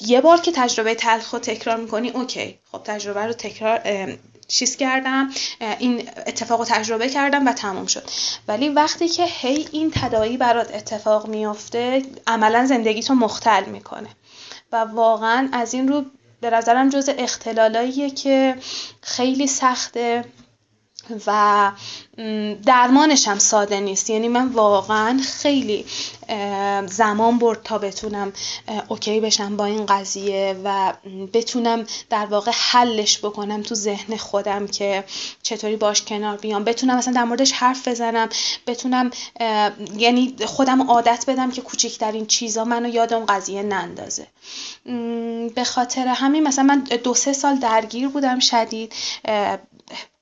[0.00, 2.58] یه بار که تجربه تلخ رو تکرار می‌کنی اوکی.
[2.72, 3.80] خب تجربه رو تکرار
[4.50, 5.30] چیز کردم
[5.78, 8.10] این اتفاق رو تجربه کردم و تموم شد.
[8.48, 14.08] ولی وقتی که هی این تدایی برات اتفاق میافته عملا زندگی تو مختل می‌کنه.
[14.72, 16.04] و واقعا از این رو
[16.40, 18.56] به نظرم جز اختلالاییه که
[19.02, 20.24] خیلی سخته.
[21.26, 21.70] و
[22.66, 24.10] درمانش هم ساده نیست.
[24.10, 25.84] یعنی من واقعا خیلی
[26.86, 28.32] زمان برد تا بتونم
[28.88, 30.92] اوکی بشم با این قضیه و
[31.32, 35.04] بتونم در واقع حلش بکنم تو ذهن خودم که
[35.42, 36.64] چطوری باش کنار بیام.
[36.64, 38.28] بتونم مثلا در موردش حرف بزنم.
[38.66, 39.10] بتونم
[39.96, 44.26] یعنی خودم عادت بدم که کوچکترین چیزا منو یاد اون قضیه نندازه.
[45.54, 48.92] به خاطر همین مثلا من دو سه سال درگیر بودم شدید.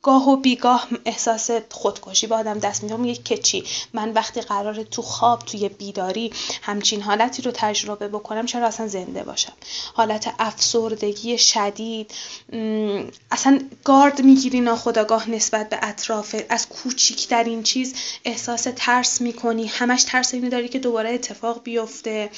[0.03, 2.97] گاه و بیگاه احساس خودکشی با آدم دست میده.
[2.97, 6.33] میگه که من وقتی قراره تو خواب توی بیداری
[6.63, 9.53] همچین حالتی رو تجربه بکنم چرا اصلا زنده باشم؟
[9.95, 12.11] حالت افسردگی شدید
[13.31, 17.95] اصلا گارد می‌گیری ناخداگاه نسبت به اطراف از کوچیکترین چیز
[18.25, 19.67] احساس ترس می‌کنی.
[19.67, 22.31] همش ترس اینو داری که دوباره اتفاق بیفته.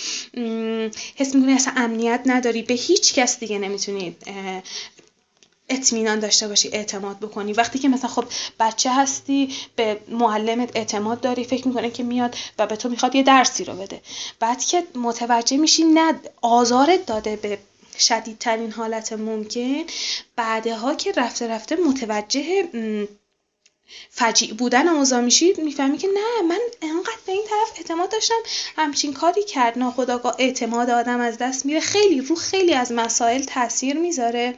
[1.17, 2.63] حس می‌کنی اصلا امنیت نداری.
[2.63, 4.17] به هیچ کس دیگه نمی‌تونی
[5.71, 7.53] اطمینان داشته باشی اعتماد بکنی.
[7.53, 8.25] وقتی که مثلا خب
[8.61, 13.23] بچه هستی به معلمت اعتماد داری فکر می‌کنه که میاد و به تو می‌خواد یه
[13.23, 14.01] درسی رو بده.
[14.41, 17.59] بعد که متوجه میشی نه آزارت داده به
[17.99, 19.85] شدیدترین حالت ممکن
[20.37, 22.68] بعدها که رفته رفته متوجه
[24.11, 28.35] فجیع بودن اوضاع میشی می‌فهمی که نه من انقدر به این طرف اعتماد داشتم.
[28.77, 33.97] همچین کاری کرد ناخداگاه اعتماد آدم از دست میره خیلی رو خیلی از مسائل تاثیر
[33.97, 34.55] می‌ذاره.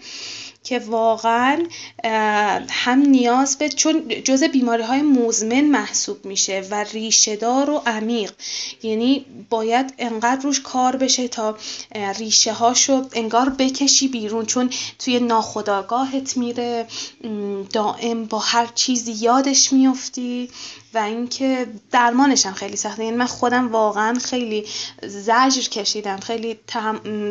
[0.64, 1.66] که واقعا
[2.68, 8.32] هم نیاز به چون جز بیماری های مزمن محسوب میشه و ریشه دار و عمیق.
[8.82, 11.56] یعنی باید انقدر روش کار بشه تا
[12.18, 14.46] ریشه هاشو انگار بکشی بیرون.
[14.46, 16.86] چون توی ناخداگاهت میره
[17.72, 20.50] دائم با هر چیزی یادش میفتی
[20.94, 23.04] و اینکه درمانش هم خیلی سخته.
[23.04, 24.66] یعنی من خودم واقعا خیلی
[25.02, 26.60] زجر کشیدم خیلی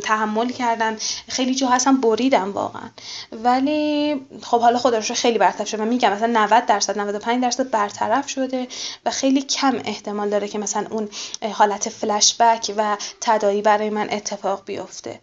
[0.03, 0.95] تحمل کردم
[1.27, 2.89] خیلی جا هستم بریدم واقعا.
[3.31, 5.81] ولی خب حالا خدا رو خیلی برطرف شده.
[5.81, 8.67] من میگم مثلا 90 درصد 95 درصد برطرف شده
[9.05, 11.09] و خیلی کم احتمال داره که مثلا اون
[11.53, 15.19] حالت فلش بک و تدایی برای من اتفاق بیفته.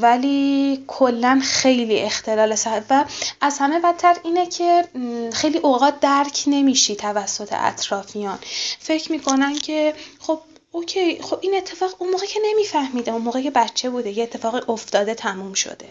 [0.00, 2.56] ولی کلا خیلی اختلال
[2.90, 3.04] و
[3.40, 4.84] از همه بدتر اینه که
[5.32, 8.38] خیلی اوقات درک نمیشی توسط اطرافیان.
[8.78, 10.40] فکر می‌کنن که خب
[10.72, 14.70] اوکی خب این اتفاق اون موقع که نمیفهمیده اون موقع که بچه بوده یه اتفاق
[14.70, 15.88] افتاده تموم شده.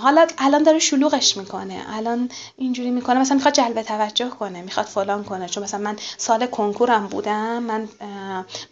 [0.00, 1.86] حالا الان داره شلوغش می‌کنه.
[1.88, 3.20] الان اینجوری می‌کنه.
[3.20, 5.48] مثلا می‌خواد جلب توجه کنه می‌خواد فلان کنه.
[5.48, 7.88] چون مثلا من سال کنکورم بودم من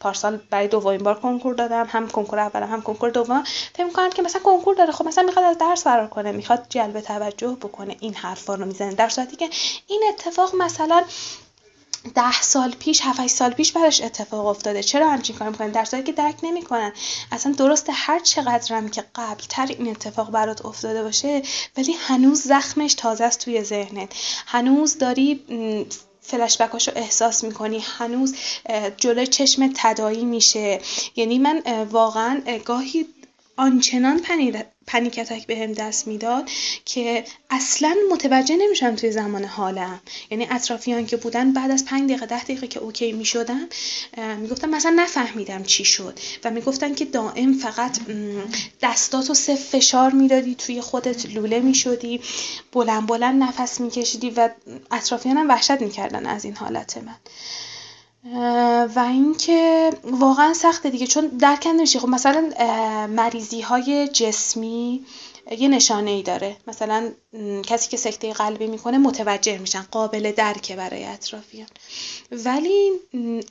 [0.00, 1.86] پارسال برای دومین بار کنکور دادم.
[1.90, 3.42] هم کنکور اولم هم کنکور دوم.
[3.74, 4.92] فکر می‌کنم که مثلا کنکور داره.
[4.92, 7.96] خب مثلا می‌خواد از درس فرار کنه می‌خواد جلب توجه بکنه.
[8.00, 8.94] این حرفا رو می‌زنه.
[8.94, 9.50] در صورتی که
[9.86, 11.02] این اتفاق مثلا
[12.14, 14.82] ده سال پیش هفت سال پیش براش اتفاق افتاده.
[14.82, 16.92] چرا همچین کار می‌کنن در صورتی که درک نمی‌کنن.
[17.32, 21.42] اصلا درسته هر چقدرم که قبل تر این اتفاق برات افتاده باشه
[21.76, 24.12] ولی هنوز زخمش تازه است توی ذهنت.
[24.46, 25.40] هنوز داری
[26.20, 27.84] فلشبکاش رو احساس می‌کنی.
[27.98, 28.34] هنوز
[28.96, 30.80] جلوی چشم تدایی میشه.
[31.16, 33.06] یعنی من واقعا گاهی
[33.56, 34.18] آنچنان
[34.86, 36.50] پنیک اتک به هم دست می‌داد
[36.84, 40.00] که اصلا متوجه نمیشم توی زمان حالم.
[40.30, 43.68] یعنی اطرافیان که بودن بعد از پنج دقیقه ده دقیقه که اوکی می‌شدم
[44.38, 47.98] می‌گفتم مثلا نفهمیدم چی شد و می‌گفتن که دائم فقط
[48.82, 52.20] دستاتو صف فشار می‌دادی توی خودت لوله می‌شدی
[52.72, 54.48] بلند بلند نفس میکشیدی و
[54.90, 57.16] اطرافیانم وحشت می‌کردن از این حالت من.
[58.94, 62.50] و اینکه واقعا سخته دیگه چون درک نمیشه خب مثلا
[63.06, 65.04] مریضی های جسمی
[65.50, 66.56] یه نشانه ای داره.
[66.66, 67.12] مثلا
[67.66, 71.66] کسی که سکته قلبی می‌کنه متوجه میشن قابل درکه برای اطرافیان.
[72.32, 72.90] ولی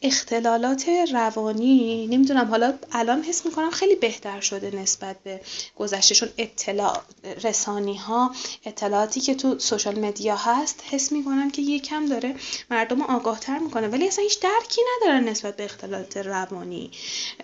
[0.02, 5.42] اختلالات روانی نمی‌دونم حالا الان حس می‌کنم خیلی بهتر شده نسبت به
[5.76, 7.02] گذشتهشون اطلاع
[7.44, 8.36] رسانی ها
[8.66, 12.36] اطلاعاتی که تو سوشال مدیا هست حس می‌کنم که یکم داره
[12.72, 13.88] مردم آگاهتر می‌کنه.
[13.88, 16.92] ولی اصلا هیچ درکی نداره نسبت به اختلالات روانی.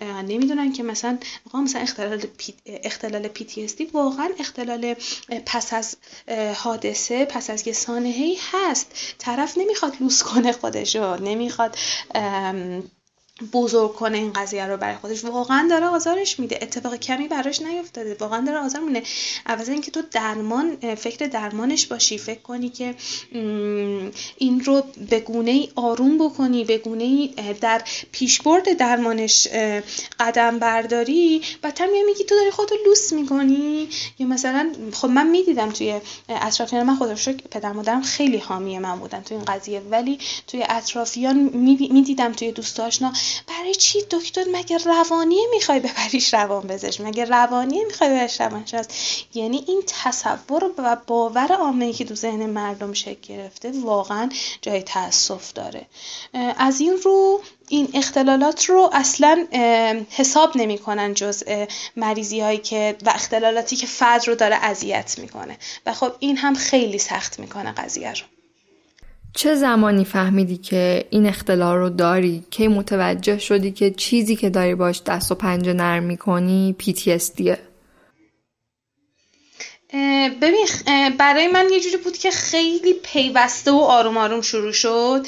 [0.02, 1.18] نمی‌دونن که مثلا
[1.54, 2.54] مثلا اختلال پی...
[2.66, 4.94] اختلال PTSD واقعا اختلال
[5.46, 5.96] پس از
[6.54, 8.92] حادثه پس از یه سانحه هست.
[9.18, 11.76] طرف نمی‌خواد لوس کنه خودشو نمی‌خواد
[13.52, 15.24] بزرگ کنه این قضیه رو برای خودش.
[15.24, 16.58] واقعا داره آزارش میده.
[16.62, 18.16] اتفاق کمی براش نیفتاده.
[18.20, 19.02] واقعا داره آزار میده.
[19.46, 22.18] عوض اینکه تو درمان فکر درمانش باشی.
[22.18, 22.94] فکر کنی که
[24.38, 27.82] این رو به گونه ای آروم بکنی به گونه ای در
[28.12, 29.48] پیشبرد درمانش
[30.20, 33.88] قدم برداری و تا میگی تو داری خودتو لوس می‌کنی.
[34.18, 38.98] یا مثلا خب من می‌دیدم توی اطرافیان من خدا رو پدر مادرم خیلی حامی من
[38.98, 39.80] بودن توی این قضیه.
[39.80, 41.36] ولی توی اطرافیان
[41.92, 42.80] می‌دیدم توی دوست
[43.46, 48.86] برای چی دکتر مگه روانیه می‌خوای ببریش روان بزش مگه روانیه می‌خوای ببریش روانشناس
[49.34, 54.28] یعنی این تصور و باور عامه که تو ذهن مردم شکل گرفته واقعا
[54.62, 55.86] جای تاسف داره.
[56.58, 59.46] از این رو این اختلالات رو اصلا
[60.10, 61.44] حساب نمی‌کنن جز
[61.96, 65.58] مریضی هایی که و اختلالاتی که فرد رو داره اذیت می‌کنه.
[65.86, 68.37] و خب این هم خیلی سخت می‌کنه قضیه رو.
[69.32, 74.74] چه زمانی فهمیدی که این اختلال رو داری؟ که متوجه شدی که چیزی که داری
[74.74, 77.67] باش دست و پنجه نرم می‌کنی PTSDه
[80.40, 80.66] ببین
[81.18, 85.26] برای من یه جوری بود که خیلی پیوسته و آروم آروم شروع شد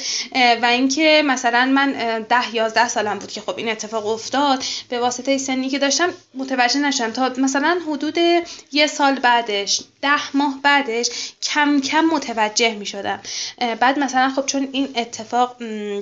[0.61, 5.37] و اینکه مثلا من ده یازده سالم بود که خب این اتفاق افتاد به واسطه
[5.37, 8.17] سنی که داشتم متوجه نشدم تا مثلا حدود
[8.71, 11.09] یه سال بعدش ده ماه بعدش
[11.41, 13.19] کم کم متوجه می شدم
[13.79, 15.55] بعد مثلا خب چون این اتفاق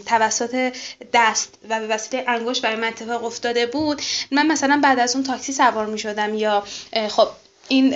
[0.06, 0.74] توسط
[1.14, 4.02] دست و به وسیله انگشت برای من اتفاق افتاده بود
[4.32, 6.64] من مثلا بعد از اون تاکسی سوار می شدم یا
[7.10, 7.28] خب
[7.70, 7.94] این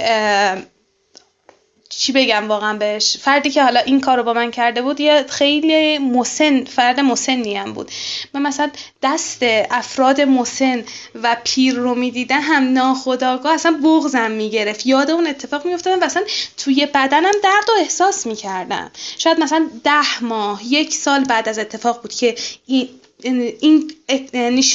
[1.89, 5.25] چی بگم واقعا بهش؟ فردی که حالا این کار رو با من کرده بود یه
[5.29, 7.91] خیلی مسن فرد مسنی هم بود.
[8.33, 8.71] من مثلا
[9.03, 9.37] دست
[9.71, 10.83] افراد مسن
[11.15, 14.85] و پیر رو می‌دیدم هم ناخداگاه اصلا بغزم می‌گرفت.
[14.85, 16.23] یاد اون اتفاق میافتادم و اصلا
[16.57, 18.91] توی بدنم درد و احساس می‌کردم.
[19.17, 22.89] شاید مثلا ده ماه یک سال بعد از اتفاق بود که این
[23.23, 23.91] این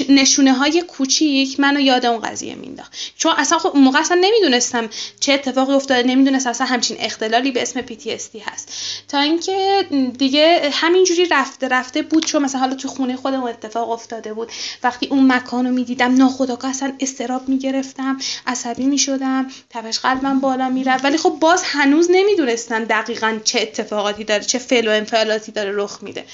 [0.09, 2.93] نشونه های کوچیک منو یاد اون قضیه مینداخت.
[3.17, 4.91] چون اصلا خب اون موقع اصلا نمی‌دونستم
[5.21, 8.73] چه اتفاقی افتاده نمی‌دونستم اصلا همچین اختلالی به اسم PTSD هست.
[9.09, 9.87] تا اینکه
[10.19, 14.49] دیگه همینجوری رفته رفته بود چون مثلا حالا تو خونه خودم اتفاق افتاده بود.
[14.83, 21.05] وقتی اون مکان رو می‌دیدم ناخداگاه اصلا استراب می‌گرفتم عصبی می‌شدم تپش قلبم بالا می‌رفت.
[21.05, 25.99] ولی خب باز هنوز نمی‌دونستم دقیقا چه اتفاقاتی داره چه فعل و انفعالاتی داره رخ
[26.03, 26.25] میده.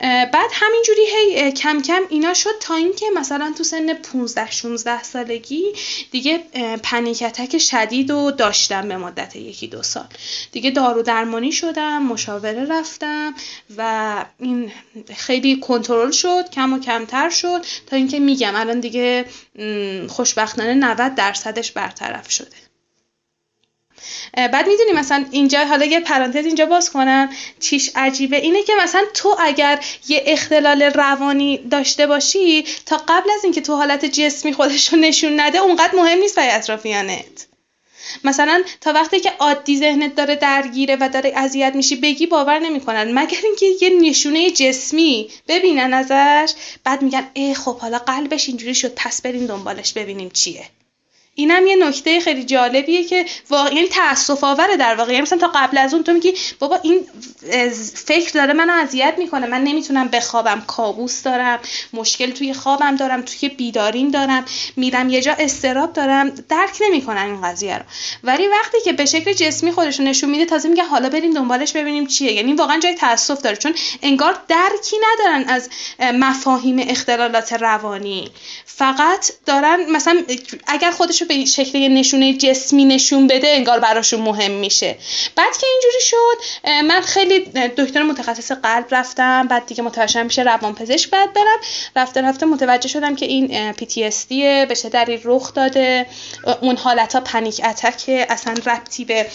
[0.00, 5.62] بعد همینجوری هی کم کم اینا شد تا اینکه مثلا تو سن 15 16 سالگی
[6.10, 6.38] دیگه
[6.82, 10.08] پنیک شدید و داشتم به مدت یکی دو سال.
[10.52, 13.34] دیگه دارو درمانی شدم مشاوره رفتم
[13.76, 14.72] و این
[15.16, 19.24] خیلی کنترل شد کم و کمتر شد تا اینکه میگم الان دیگه
[20.08, 22.71] خوشبختانه 90 درصدش برطرف شده.
[24.34, 27.30] بعد می‌دونی مثلا اینجا حالا یه پرانتز اینجا باز کنم.
[27.60, 33.44] چیش عجیبه؟ اینه که مثلا تو اگر یه اختلال روانی داشته باشی تا قبل از
[33.44, 37.46] اینکه تو حالت جسمی خودش رو نشون نده اونقدر مهم نیست برای اطرافیانت.
[38.24, 43.18] مثلا تا وقتی که عادی ذهنت داره درگیره و داره اذیت میشی بگی باور نمی‌کنن.
[43.18, 46.52] مگر اینکه یه نشونه جسمی ببینن ازش
[46.84, 50.64] بعد میگن ای خب حالا قلبش اینجوری شد پس بریم دنبالش ببینیم چیه.
[51.34, 55.12] اینم یه نکته خیلی جالبیه که واقعا یعنی تاسف آوره در واقع.
[55.12, 57.06] یعنی مثلا تا قبل از اون تو میگی بابا این
[57.94, 59.46] فکر داره منو اذیت می‌کنه.
[59.46, 61.58] من نمی‌تونم بخوابم کابوس دارم
[61.92, 64.44] مشکل توی خوابم دارم توی بیداریم دارم
[64.76, 66.30] میرم یه جا استراب دارم.
[66.30, 67.84] درک نمی‌کنن این قضیه رو.
[68.24, 72.06] ولی وقتی که به شکل جسمی خودش نشون میده تازه میگه حالا بریم دنبالش ببینیم
[72.06, 72.32] چیه.
[72.32, 73.56] یعنی واقعا جای تاسف داره.
[73.56, 75.68] چون انگار درکی ندارن از
[76.00, 78.30] مفاهیم اختلالات روانی.
[78.66, 80.22] فقط دارن مثلا
[80.66, 84.96] اگر خودش به شکل نشونه جسمی نشون بده انگار براشون مهم میشه.
[85.36, 87.40] بعد که اینجوری شد من خیلی
[87.76, 91.58] دکتر متخصص قلب رفتم بعد دیگه متوجه میشه روان پزشک بعد برم.
[91.96, 94.28] رفته رفته متوجه شدم که این PTSD
[94.68, 96.06] به شدری رخ داده.
[96.60, 99.26] اون حالت ها پنیک اتک اصلا ربطی به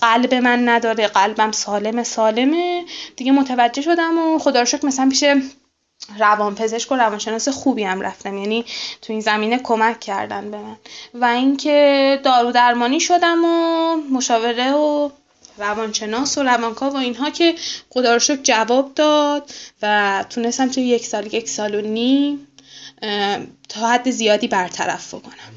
[0.00, 1.06] قلب من نداره.
[1.06, 2.84] قلبم سالم سالمه.
[3.16, 5.24] دیگه متوجه شدم و خدا رو شکر مثلا پیش
[6.18, 8.64] روانپزشک و روانشناس خوبی هم رفتم یعنی
[9.02, 10.76] تو این زمینه کمک کردن به من.
[11.14, 15.10] و اینکه دارو درمانی شدم و مشاوره و
[15.58, 17.54] روانشناس و روانکاو و اینها که
[17.90, 19.50] خدا رو جواب داد
[19.82, 22.48] و تونستم توی یک سال یک سال و نیم
[23.68, 25.52] تا حد زیادی برطرف بکنم.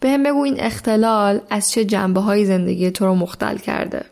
[0.00, 4.04] به هم بگو این اختلال از چه جنبه های زندگی تو رو مختل کرده؟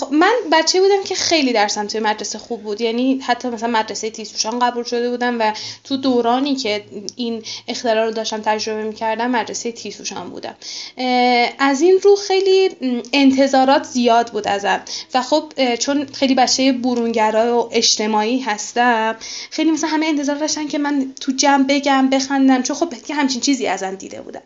[0.00, 2.80] خب من بچه بودم که خیلی درسم توی مدرسه خوب بود.
[2.80, 5.52] یعنی حتی مثلا مدرسه تیزوشان قبول شده بودم و
[5.84, 6.84] تو دورانی که
[7.16, 10.54] این اختلال رو داشتم تجربه می‌کردم مدرسه تیزوشان بودم.
[11.58, 12.70] از این رو خیلی
[13.12, 14.80] انتظارات زیاد بود ازم.
[15.14, 19.16] و خب چون خیلی بچه برونگرا و اجتماعی هستم
[19.50, 23.40] خیلی مثلا همه انتظار داشتن که من تو جمع بگم بخندم چون خب که همچین
[23.40, 24.42] چیزی ازم دیده بودن.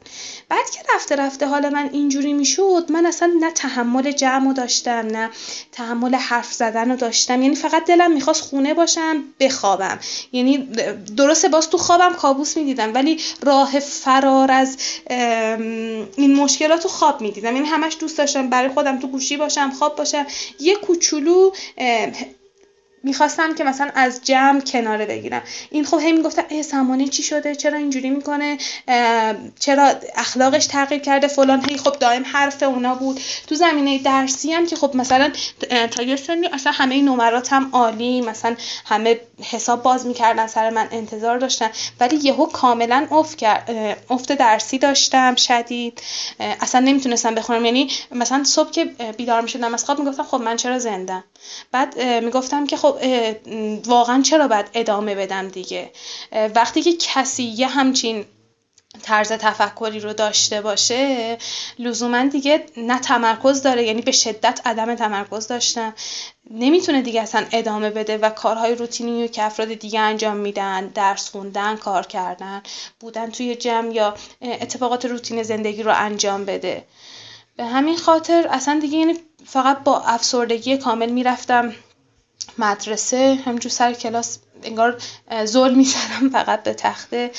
[0.49, 5.31] بعد که رفته رفته حال من اینجوری می‌شد من اصلا نه تحمل جمع داشتم نه.
[5.73, 7.43] تحمل حرف زدن رو داشتم.
[7.43, 9.99] یعنی فقط دلم می‌خواست خونه باشم بخوابم.
[10.33, 10.59] یعنی
[11.17, 14.77] درسته باز تو خوابم کابوس می‌دیدم ولی راه فرار از
[16.17, 17.57] این مشکلات رو خواب می‌دیدم.
[17.57, 20.27] یعنی همش دوست داشتم برای خودم تو گوشی باشم خواب باشم.
[20.61, 21.51] یه کوچولو
[23.03, 25.43] می‌خواستم که مثلا از جمع کناره بگیرم.
[25.71, 28.59] این خب هی می‌گفتم ای سمانه چی شده؟ چرا اینجوری می‌کنه؟
[29.61, 31.71] چرا اخلاقش تغییر کرده؟ فلان.
[31.71, 33.21] هی خب دائم حرف اونا بود.
[33.47, 35.33] تو زمینه درسی هم که خب مثلا
[35.91, 38.21] تا یه سنی اصلا همه نمرات هم عالی.
[38.21, 41.71] مثلا همه حساب باز می‌کردن سر من انتظار داشتن.
[42.01, 43.43] ولی یهو کاملا افت
[44.11, 46.03] افت درسی داشتم شدید.
[46.41, 47.65] اصلا نمی‌تونستم بخونم.
[47.65, 48.85] یعنی مثلا صبح که
[49.17, 51.25] بیدار می‌شدم از خواب می‌گفتم خب من چرا زنده
[51.73, 52.99] بعد می‌گفتم که خب
[53.87, 55.91] واقعا چرا باید ادامه بدم دیگه؟
[56.55, 58.25] وقتی که کسی یه همچین
[59.03, 61.39] طرز تفکری رو داشته باشه
[61.79, 65.95] لزوما دیگه نه تمرکز داره یعنی به شدت عدم تمرکز داشتم
[66.51, 71.31] نمی‌تونه دیگه اصلا ادامه بده و کارهای روتینی رو که افراد دیگه انجام میدن درس
[71.31, 72.63] خوندن کار کردن
[73.01, 76.85] بودن توی جمع یا اتفاقات روتین زندگی رو انجام بده.
[77.57, 79.15] به همین خاطر اصلا دیگه یعنی
[79.47, 81.73] فقط با افسردگی کامل می‌رفتم
[82.59, 84.97] مدرسه همجور سر کلاس انگار
[85.45, 87.31] زل می‌زنم فقط به تخته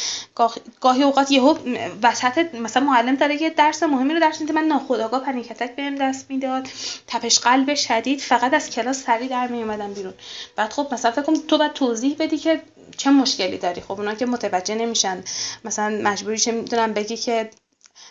[0.81, 1.57] گاهی اوقات یهو
[2.03, 6.25] وسط مثلا معلم داره یه درس مهمی رو درس میده من ناخداگاه پنیکتک بهم دست
[6.29, 6.67] می‌داد.
[7.07, 10.13] تپش قلب شدید فقط از کلاس سری در میومدم بیرون.
[10.55, 12.61] بعد خب مثلا فکر تو باید توضیح بدی که
[12.97, 13.81] چه مشکلی داری.
[13.81, 15.23] خب اونا که متوجه نمیشن.
[15.65, 17.49] مثلا مجبوری چه می‌دونم بگی که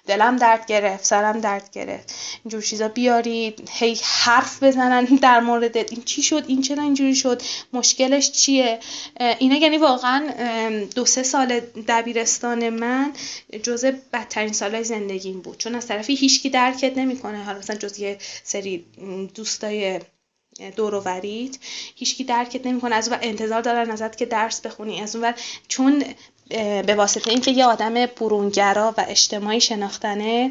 [0.07, 2.14] دلم درد گرفت سرم درد گرفت.
[2.45, 7.43] اینجور چیزا بیارید هی حرف بزنن در مورد این چی شد؟ این چرا اینجوری شد؟
[7.72, 8.78] مشکلش چیه؟
[9.39, 10.28] اینا یعنی واقعا
[10.95, 13.12] دو سه سال دبیرستان من
[13.62, 15.59] جزء بدترین سالهای زندگیم بود.
[15.59, 17.45] چون از طرفی هیچکی درکت نمی‌کنه.
[17.45, 18.84] حالا مثلا جز یه سری
[19.34, 20.01] دوستای
[20.76, 21.61] دور و ورید
[21.95, 22.95] هیچکی درکت نمی‌کنه.
[22.95, 25.01] از اون انتظار دارن ازت که درس بخونی.
[25.01, 25.34] از اون
[25.68, 26.05] چون
[26.86, 30.51] به واسطه اینکه یه آدم برونگرا و اجتماعی شناختنه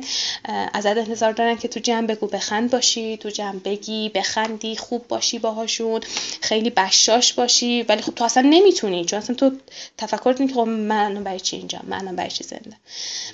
[0.73, 5.39] ازت انتظار دارن که تو جمع بگو بخند باشی تو جمع بگی بخندی خوب باشی
[5.39, 6.01] باهاشون
[6.41, 9.51] خیلی بشاش باشی ولی خب تو اصلا نمی‌تونی چون اصلا تو
[9.97, 12.77] تفکر که خب من برای چی اینجا من برای چی زنده.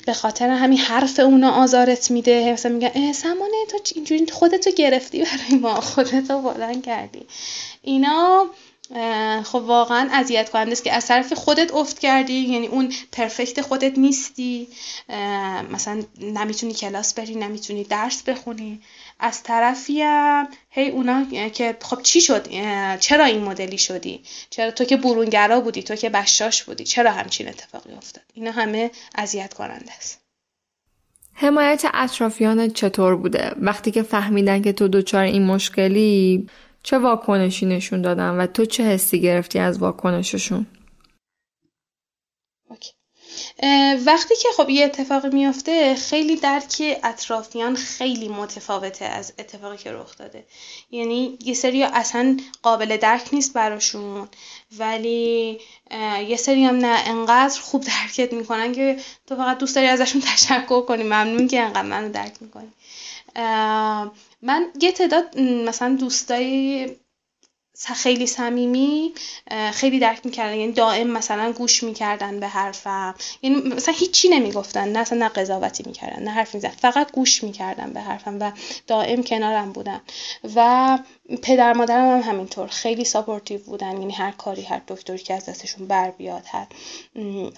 [0.06, 5.62] به خاطر همین حرف اونا آزارت میده مثلا میگن سمانه تو اینجوری خودتو گرفتی برای
[5.62, 7.26] ما خودتو بلند کردی.
[7.82, 8.46] اینا
[9.44, 13.98] خب واقعا اذیت کننده است که از طرف خودت افت کردی یعنی اون پرفکت خودت
[13.98, 14.68] نیستی.
[15.72, 18.82] مثلا نمی‌تونی کلاس بری نمی‌تونی درس بخونی.
[19.20, 22.48] از طرفی هم هی اونا که خب چی شد؟
[23.00, 27.48] چرا این مدلی شدی؟ چرا تو که برونگرا بودی تو که بشاش بودی؟ چرا همچین
[27.48, 30.22] اتفاقی افتاد؟ اینا همه اذیت کننده است.
[31.34, 36.48] حمایت اطرافیان چطور بوده؟ وقتی که فهمیدن که تو دچار این مشکلی
[36.84, 40.68] چه واکنشی نشون دادن و تو چه حسی گرفتی از واکنششون؟
[44.06, 50.18] وقتی که خب یه اتفاقی میافته خیلی درک اطرافیان خیلی متفاوته از اتفاقی که رخ
[50.18, 50.46] داده.
[50.92, 54.28] یعنی یه سری اصلا قابل درک نیست براشون.
[54.78, 55.60] ولی
[56.28, 60.82] یه سری هم نه انقدر خوب درکت می‌کنن که تو فقط دوست داری ازشون تشکر
[60.82, 61.04] کنی.
[61.04, 62.72] ممنون که انقدر منو درک می‌کنی.
[64.42, 66.88] من یه تعداد مثلا دوستای
[67.96, 69.14] خیلی صمیمی
[69.74, 70.56] خیلی درک می‌کردن.
[70.58, 73.16] یعنی دائم مثلا گوش می‌کردن به حرفم.
[73.42, 77.94] یعنی مثلا هیچی نمی‌گفتن نه اصلا نه قضاوتی می‌کردن نه حرف میزن فقط گوش می‌کردن
[77.94, 78.52] به حرفم و
[78.88, 80.02] دائم کنارم بودن.
[80.56, 81.00] و
[81.42, 85.88] پدر مادرم هم همینطور خیلی ساپورتیو بودن یعنی هر کاری هر دکتری که از دستشون
[85.88, 86.68] بر بیاد هر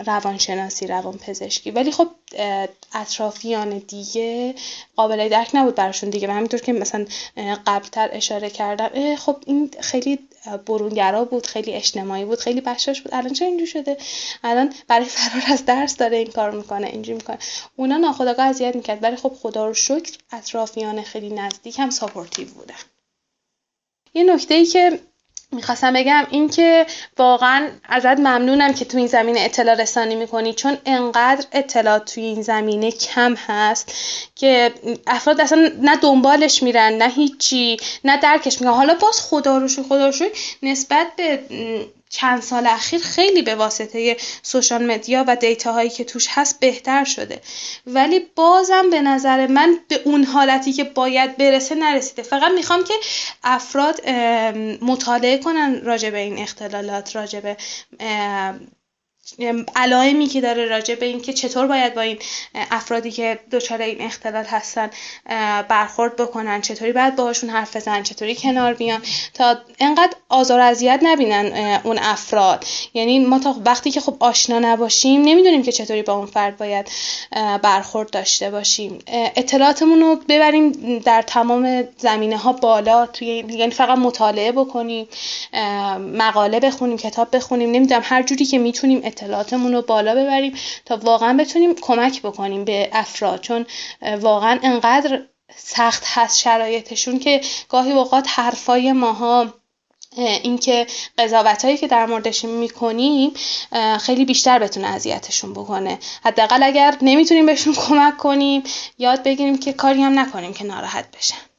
[0.05, 2.07] روانشناسی روان پزشکی ولی خب
[2.93, 4.55] اطرافیان دیگه
[4.95, 6.28] قابل درک نبود براشون دیگه.
[6.28, 7.05] و همینطور که مثلا
[7.68, 10.20] قبلتر اشاره کردم خب این خیلی
[10.66, 13.13] برونگرا بود خیلی اجتماعی بود خیلی بشاش بود.
[13.13, 13.97] الان چه اینجور شده؟
[14.43, 17.38] الان برای فرار از درس داره این کار می‌کنه اینجوری می‌کنه.
[17.76, 19.03] اونا ناخودآگاه اذیت می‌کرد.
[19.03, 22.76] ولی خب خدا رو شکر اطرافیان خیلی نزدیک هم supportive بودن.
[24.16, 24.99] یه نکته ای که
[25.51, 26.86] می‌خواستم بگم این که
[27.18, 32.41] واقعا ازت ممنونم که تو این زمینه اطلاع رسانی می‌کنی چون انقدر اطلاعات توی این
[32.41, 33.93] زمینه کم هست
[34.36, 34.74] که
[35.07, 38.76] افراد اصلا نه دنبالش میرن نه هیچی نه درکش می‌کنن.
[38.76, 40.26] حالا باز خدا رو خدا رو
[40.63, 41.39] نسبت به
[42.16, 47.03] چند سال اخیر خیلی به واسطه سوشال مدیا و دیتا هایی که توش هست بهتر
[47.03, 47.41] شده.
[47.88, 52.24] ولی بازم به نظر من به اون حالتی که باید برسه نرسیده.
[52.24, 52.93] فقط می‌خوام که
[53.43, 54.09] افراد
[54.82, 57.57] مطالعه کنن راجع به این اختلالات راجع به
[59.76, 62.18] علائمی که داره راجع به اینکه چطور باید با این
[62.72, 64.90] افرادی که دچار این اختلال هستن
[65.70, 69.02] برخورد بکنن چطوری باید باهاشون حرف بزنن چطوری کنار بیان
[69.34, 72.66] تا انقدر آزار اذیت نبینن اون افراد.
[72.94, 76.92] یعنی ما تا وقتی که خب آشنا نباشیم نمی‌دونیم که چطوری با اون فرد باید
[77.62, 79.00] برخورد داشته باشیم.
[79.36, 85.08] اطلاعاتمون رو ببریم در تمام زمینه ها بالا توی یعنی فقط مطالعه بکنیم
[86.14, 90.53] مقاله بخونیم کتاب بخونیم نمی‌دونم هر جوری که می‌تونیم اطلاعاتمون رو بالا ببریم
[90.86, 93.41] تا واقعا بتونیم کمک بکنیم به افراد.
[93.41, 93.66] چون
[94.22, 95.22] واقعا انقدر
[95.55, 99.53] سخت هست شرایطشون که گاهی اوقات حرفای ماها
[100.18, 100.88] اینکه
[101.18, 103.34] قضاوت هایی که در موردش می‌کنیم
[103.99, 105.99] خیلی بیشتر بتونه اذیتشون بکنه.
[106.24, 108.63] حداقل اگر نمی‌تونیم بهشون کمک کنیم
[108.97, 111.55] یاد بگیریم که کاری هم نکنیم که ناراحت بشن.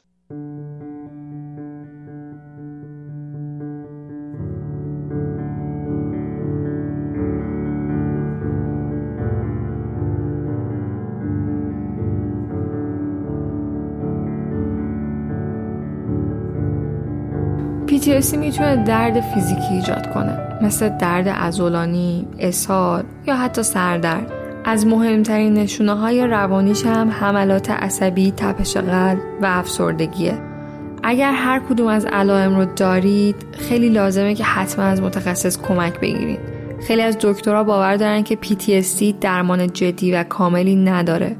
[18.06, 20.38] PTSD می‌تونه درد فیزیکی ایجاد کنه.
[20.62, 24.32] مثل درد ازولانی، اسهال یا حتی سردرد.
[24.64, 30.38] از مهمترین نشونه های روانیش هم حملات عصبی، تپش قلب و افسردگیه.
[31.02, 36.40] اگر هر کدوم از علائم رو دارید خیلی لازمه که حتما از متخصص کمک بگیرید.
[36.86, 41.36] خیلی از دکترها باور دارن که PTSD درمان جدی و کاملی نداره.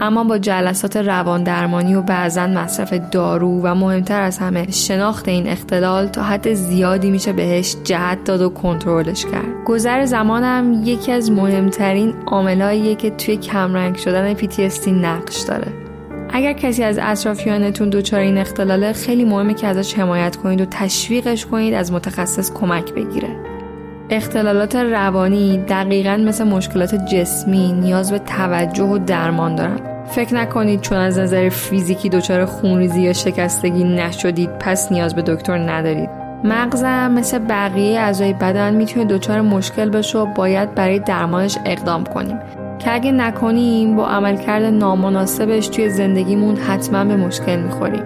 [0.00, 5.48] اما با جلسات روان درمانی و بعضا مصرف دارو و مهمتر از همه شناخت این
[5.48, 9.64] اختلال تا حد زیادی میشه بهش جهت داد و کنترلش کرد.
[9.66, 15.72] گذر زمانم یکی از مهمترین عاملاییه که توی کمرنگ شدن PTSD نقش داره.
[16.30, 21.46] اگر کسی از اطرافیانتون دچار این اختلاله خیلی مهمه که ازش حمایت کنید و تشویقش
[21.46, 23.28] کنید از متخصص کمک بگیره.
[24.10, 29.87] اختلالات روانی دقیقا مثل مشکلات جسمی نیاز به توجه و درمان دارن.
[30.10, 35.58] فکر نکنید چون از نظر فیزیکی دچار خونریزی یا شکستگی نشدید پس نیاز به دکتر
[35.58, 36.10] ندارید.
[36.44, 42.38] مغزم مثل بقیه اعضای بدن می‌تونه دچار مشکل بشه و باید برای درمانش اقدام کنیم.
[42.78, 48.04] که اگه نکنیم با عملکرد نامناسبش توی زندگیمون حتما به مشکل می‌خوریم.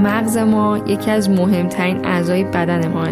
[0.00, 3.08] مغز ما یکی از مهمترین اعضای بدن ماه.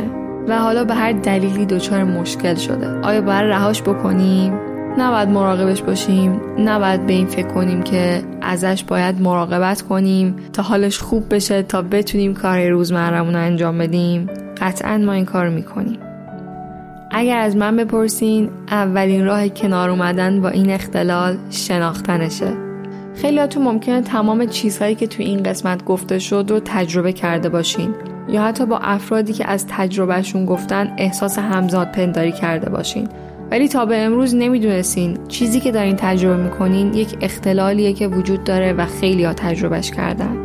[0.48, 2.88] و حالا به هر دلیلی دچار مشکل شده.
[3.02, 4.52] آیا باید رهاش بکنیم؟
[4.98, 10.98] نباید مراقبش باشیم نباید به این فکر کنیم که ازش باید مراقبت کنیم تا حالش
[10.98, 14.26] خوب بشه تا بتونیم کار روزمرمون رو انجام بدیم.
[14.60, 15.98] قطعا ما این کار می‌کنیم.
[17.10, 22.52] اگر از من بپرسین اولین راه کنار اومدن با این اختلال شناختنشه.
[23.14, 27.94] خیلیاتون ممکنه تمام چیزهایی که تو این قسمت گفته شد رو تجربه کرده باشین.
[28.28, 33.08] یا حتی با افرادی که از تجربهشون گفتن احساس همزاد پنداری کرده باشین.
[33.50, 38.72] ولی تا به امروز نمی‌دونستین چیزی که دارین تجربه می‌کنین یک اختلالیه که وجود داره
[38.72, 40.36] و خیلی ها تجربهش کردن.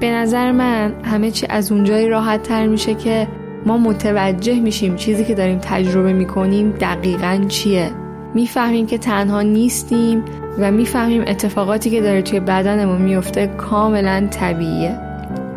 [0.00, 3.28] به نظر من همه چی از اونجایی راحت تر میشه که
[3.66, 7.90] ما متوجه میشیم چیزی که داریم تجربه می‌کنیم دقیقا چیه.
[8.34, 10.24] می‌فهمیم که تنها نیستیم
[10.58, 14.96] و می‌فهمیم اتفاقاتی که داره توی بدنمون میفته کاملا طبیعیه.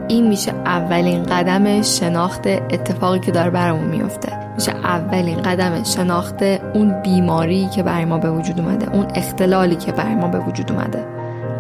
[0.08, 6.44] این میشه اولین قدم شناخت اتفاقی که داره برامون میفته میشه اولین قدم شناخت
[6.74, 10.72] اون بیماری که برای ما به وجود اومده اون اختلالی که برای ما به وجود
[10.72, 11.06] اومده.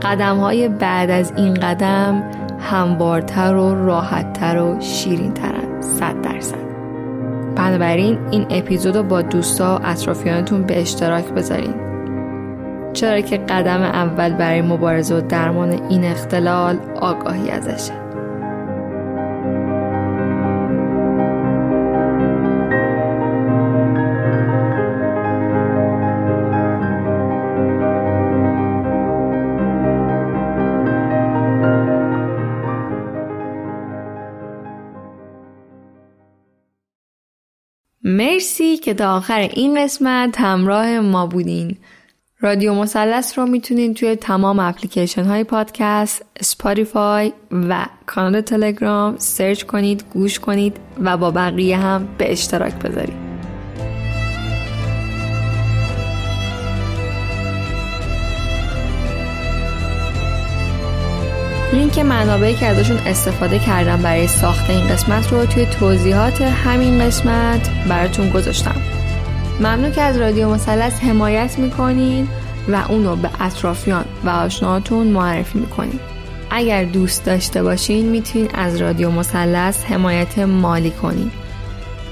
[0.02, 2.24] قدم های بعد از این قدم
[2.60, 6.72] هموارتر و راحتتر و شیرینترن صد درصد.
[7.56, 11.74] بنابراین این اپیزود رو با دوستا و اطرافیانتون به اشتراک بذارین.
[12.94, 18.01] چرا که قدم اول برای مبارزه و درمان این اختلال آگاهی ازشه.
[38.82, 41.78] که تا آخر این قسمت همراه ما بودین
[42.40, 50.04] رادیو مثلث رو می‌تونید توی تمام اپلیکیشن های پادکست، اسپاتیفای و کانال تلگرام search کنید،
[50.14, 53.31] گوش کنید و با بقیه هم به اشتراک بذارید.
[61.74, 67.70] لینک منابعی که ازشون استفاده کردم برای ساخت این قسمت رو توی توضیحات همین قسمت
[67.88, 68.76] براتون گذاشتم.
[69.60, 72.28] ممنون که از رادیو مثلث حمایت می‌کنین
[72.68, 76.00] و اونو به اطرافیان و آشناهاتون معرفی می‌کنین.
[76.50, 81.32] اگر دوست داشته باشین می‌تونین از رادیو مثلث حمایت مالی کنین.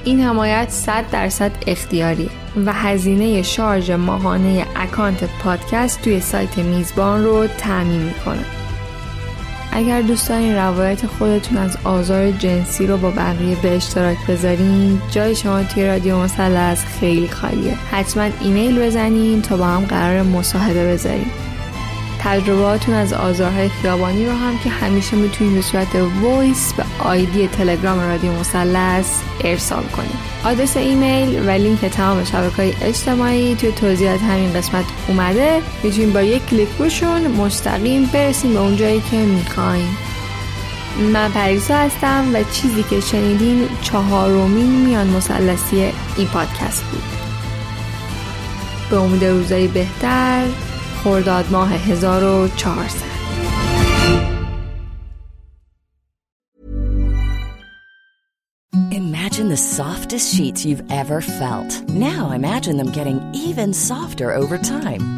[0.03, 2.29] این حمایت 100 درصد اختیاریه
[2.65, 8.58] و هزینه شارژ ماهانه اکانت پادکست توی سایت میزبان رو تأمین می‌کنه.
[9.79, 15.35] اگر دوست دارین روایت خودتون از آزار جنسی رو با بقیه به اشتراک بذارین جای
[15.35, 17.73] شما توی رادیو مثلث خیلی خالیه.
[17.91, 21.31] حتما ایمیل بزنین تا با هم قرار مصاحبه بذاریم.
[22.19, 27.99] تجربهاتون از آزارهای خیابانی رو هم که همیشه می‌تونید به صورت voice به آیدی تلگرام
[27.99, 29.07] رادیو مثلث
[29.43, 30.29] ارسال کنید.
[30.45, 35.61] آدرس ایمیل و لینک تمام شبکه های اجتماعی توی توضیحات همین قسمت اومده.
[35.83, 39.97] می‌تونید با یک کلیک روشون مستقیم برسین به اونجایی که می‌خواین
[41.13, 47.03] من پریسا هستم و چیزی که شنیدین چهارمین میان مثلثی این پادکست بود.
[48.89, 50.43] به امید روزایی بهتر.
[51.04, 53.14] خرداد ماه 1400
[58.90, 61.88] Imagine the softest sheets you've ever felt.
[61.88, 65.17] Now imagine them getting even softer over time.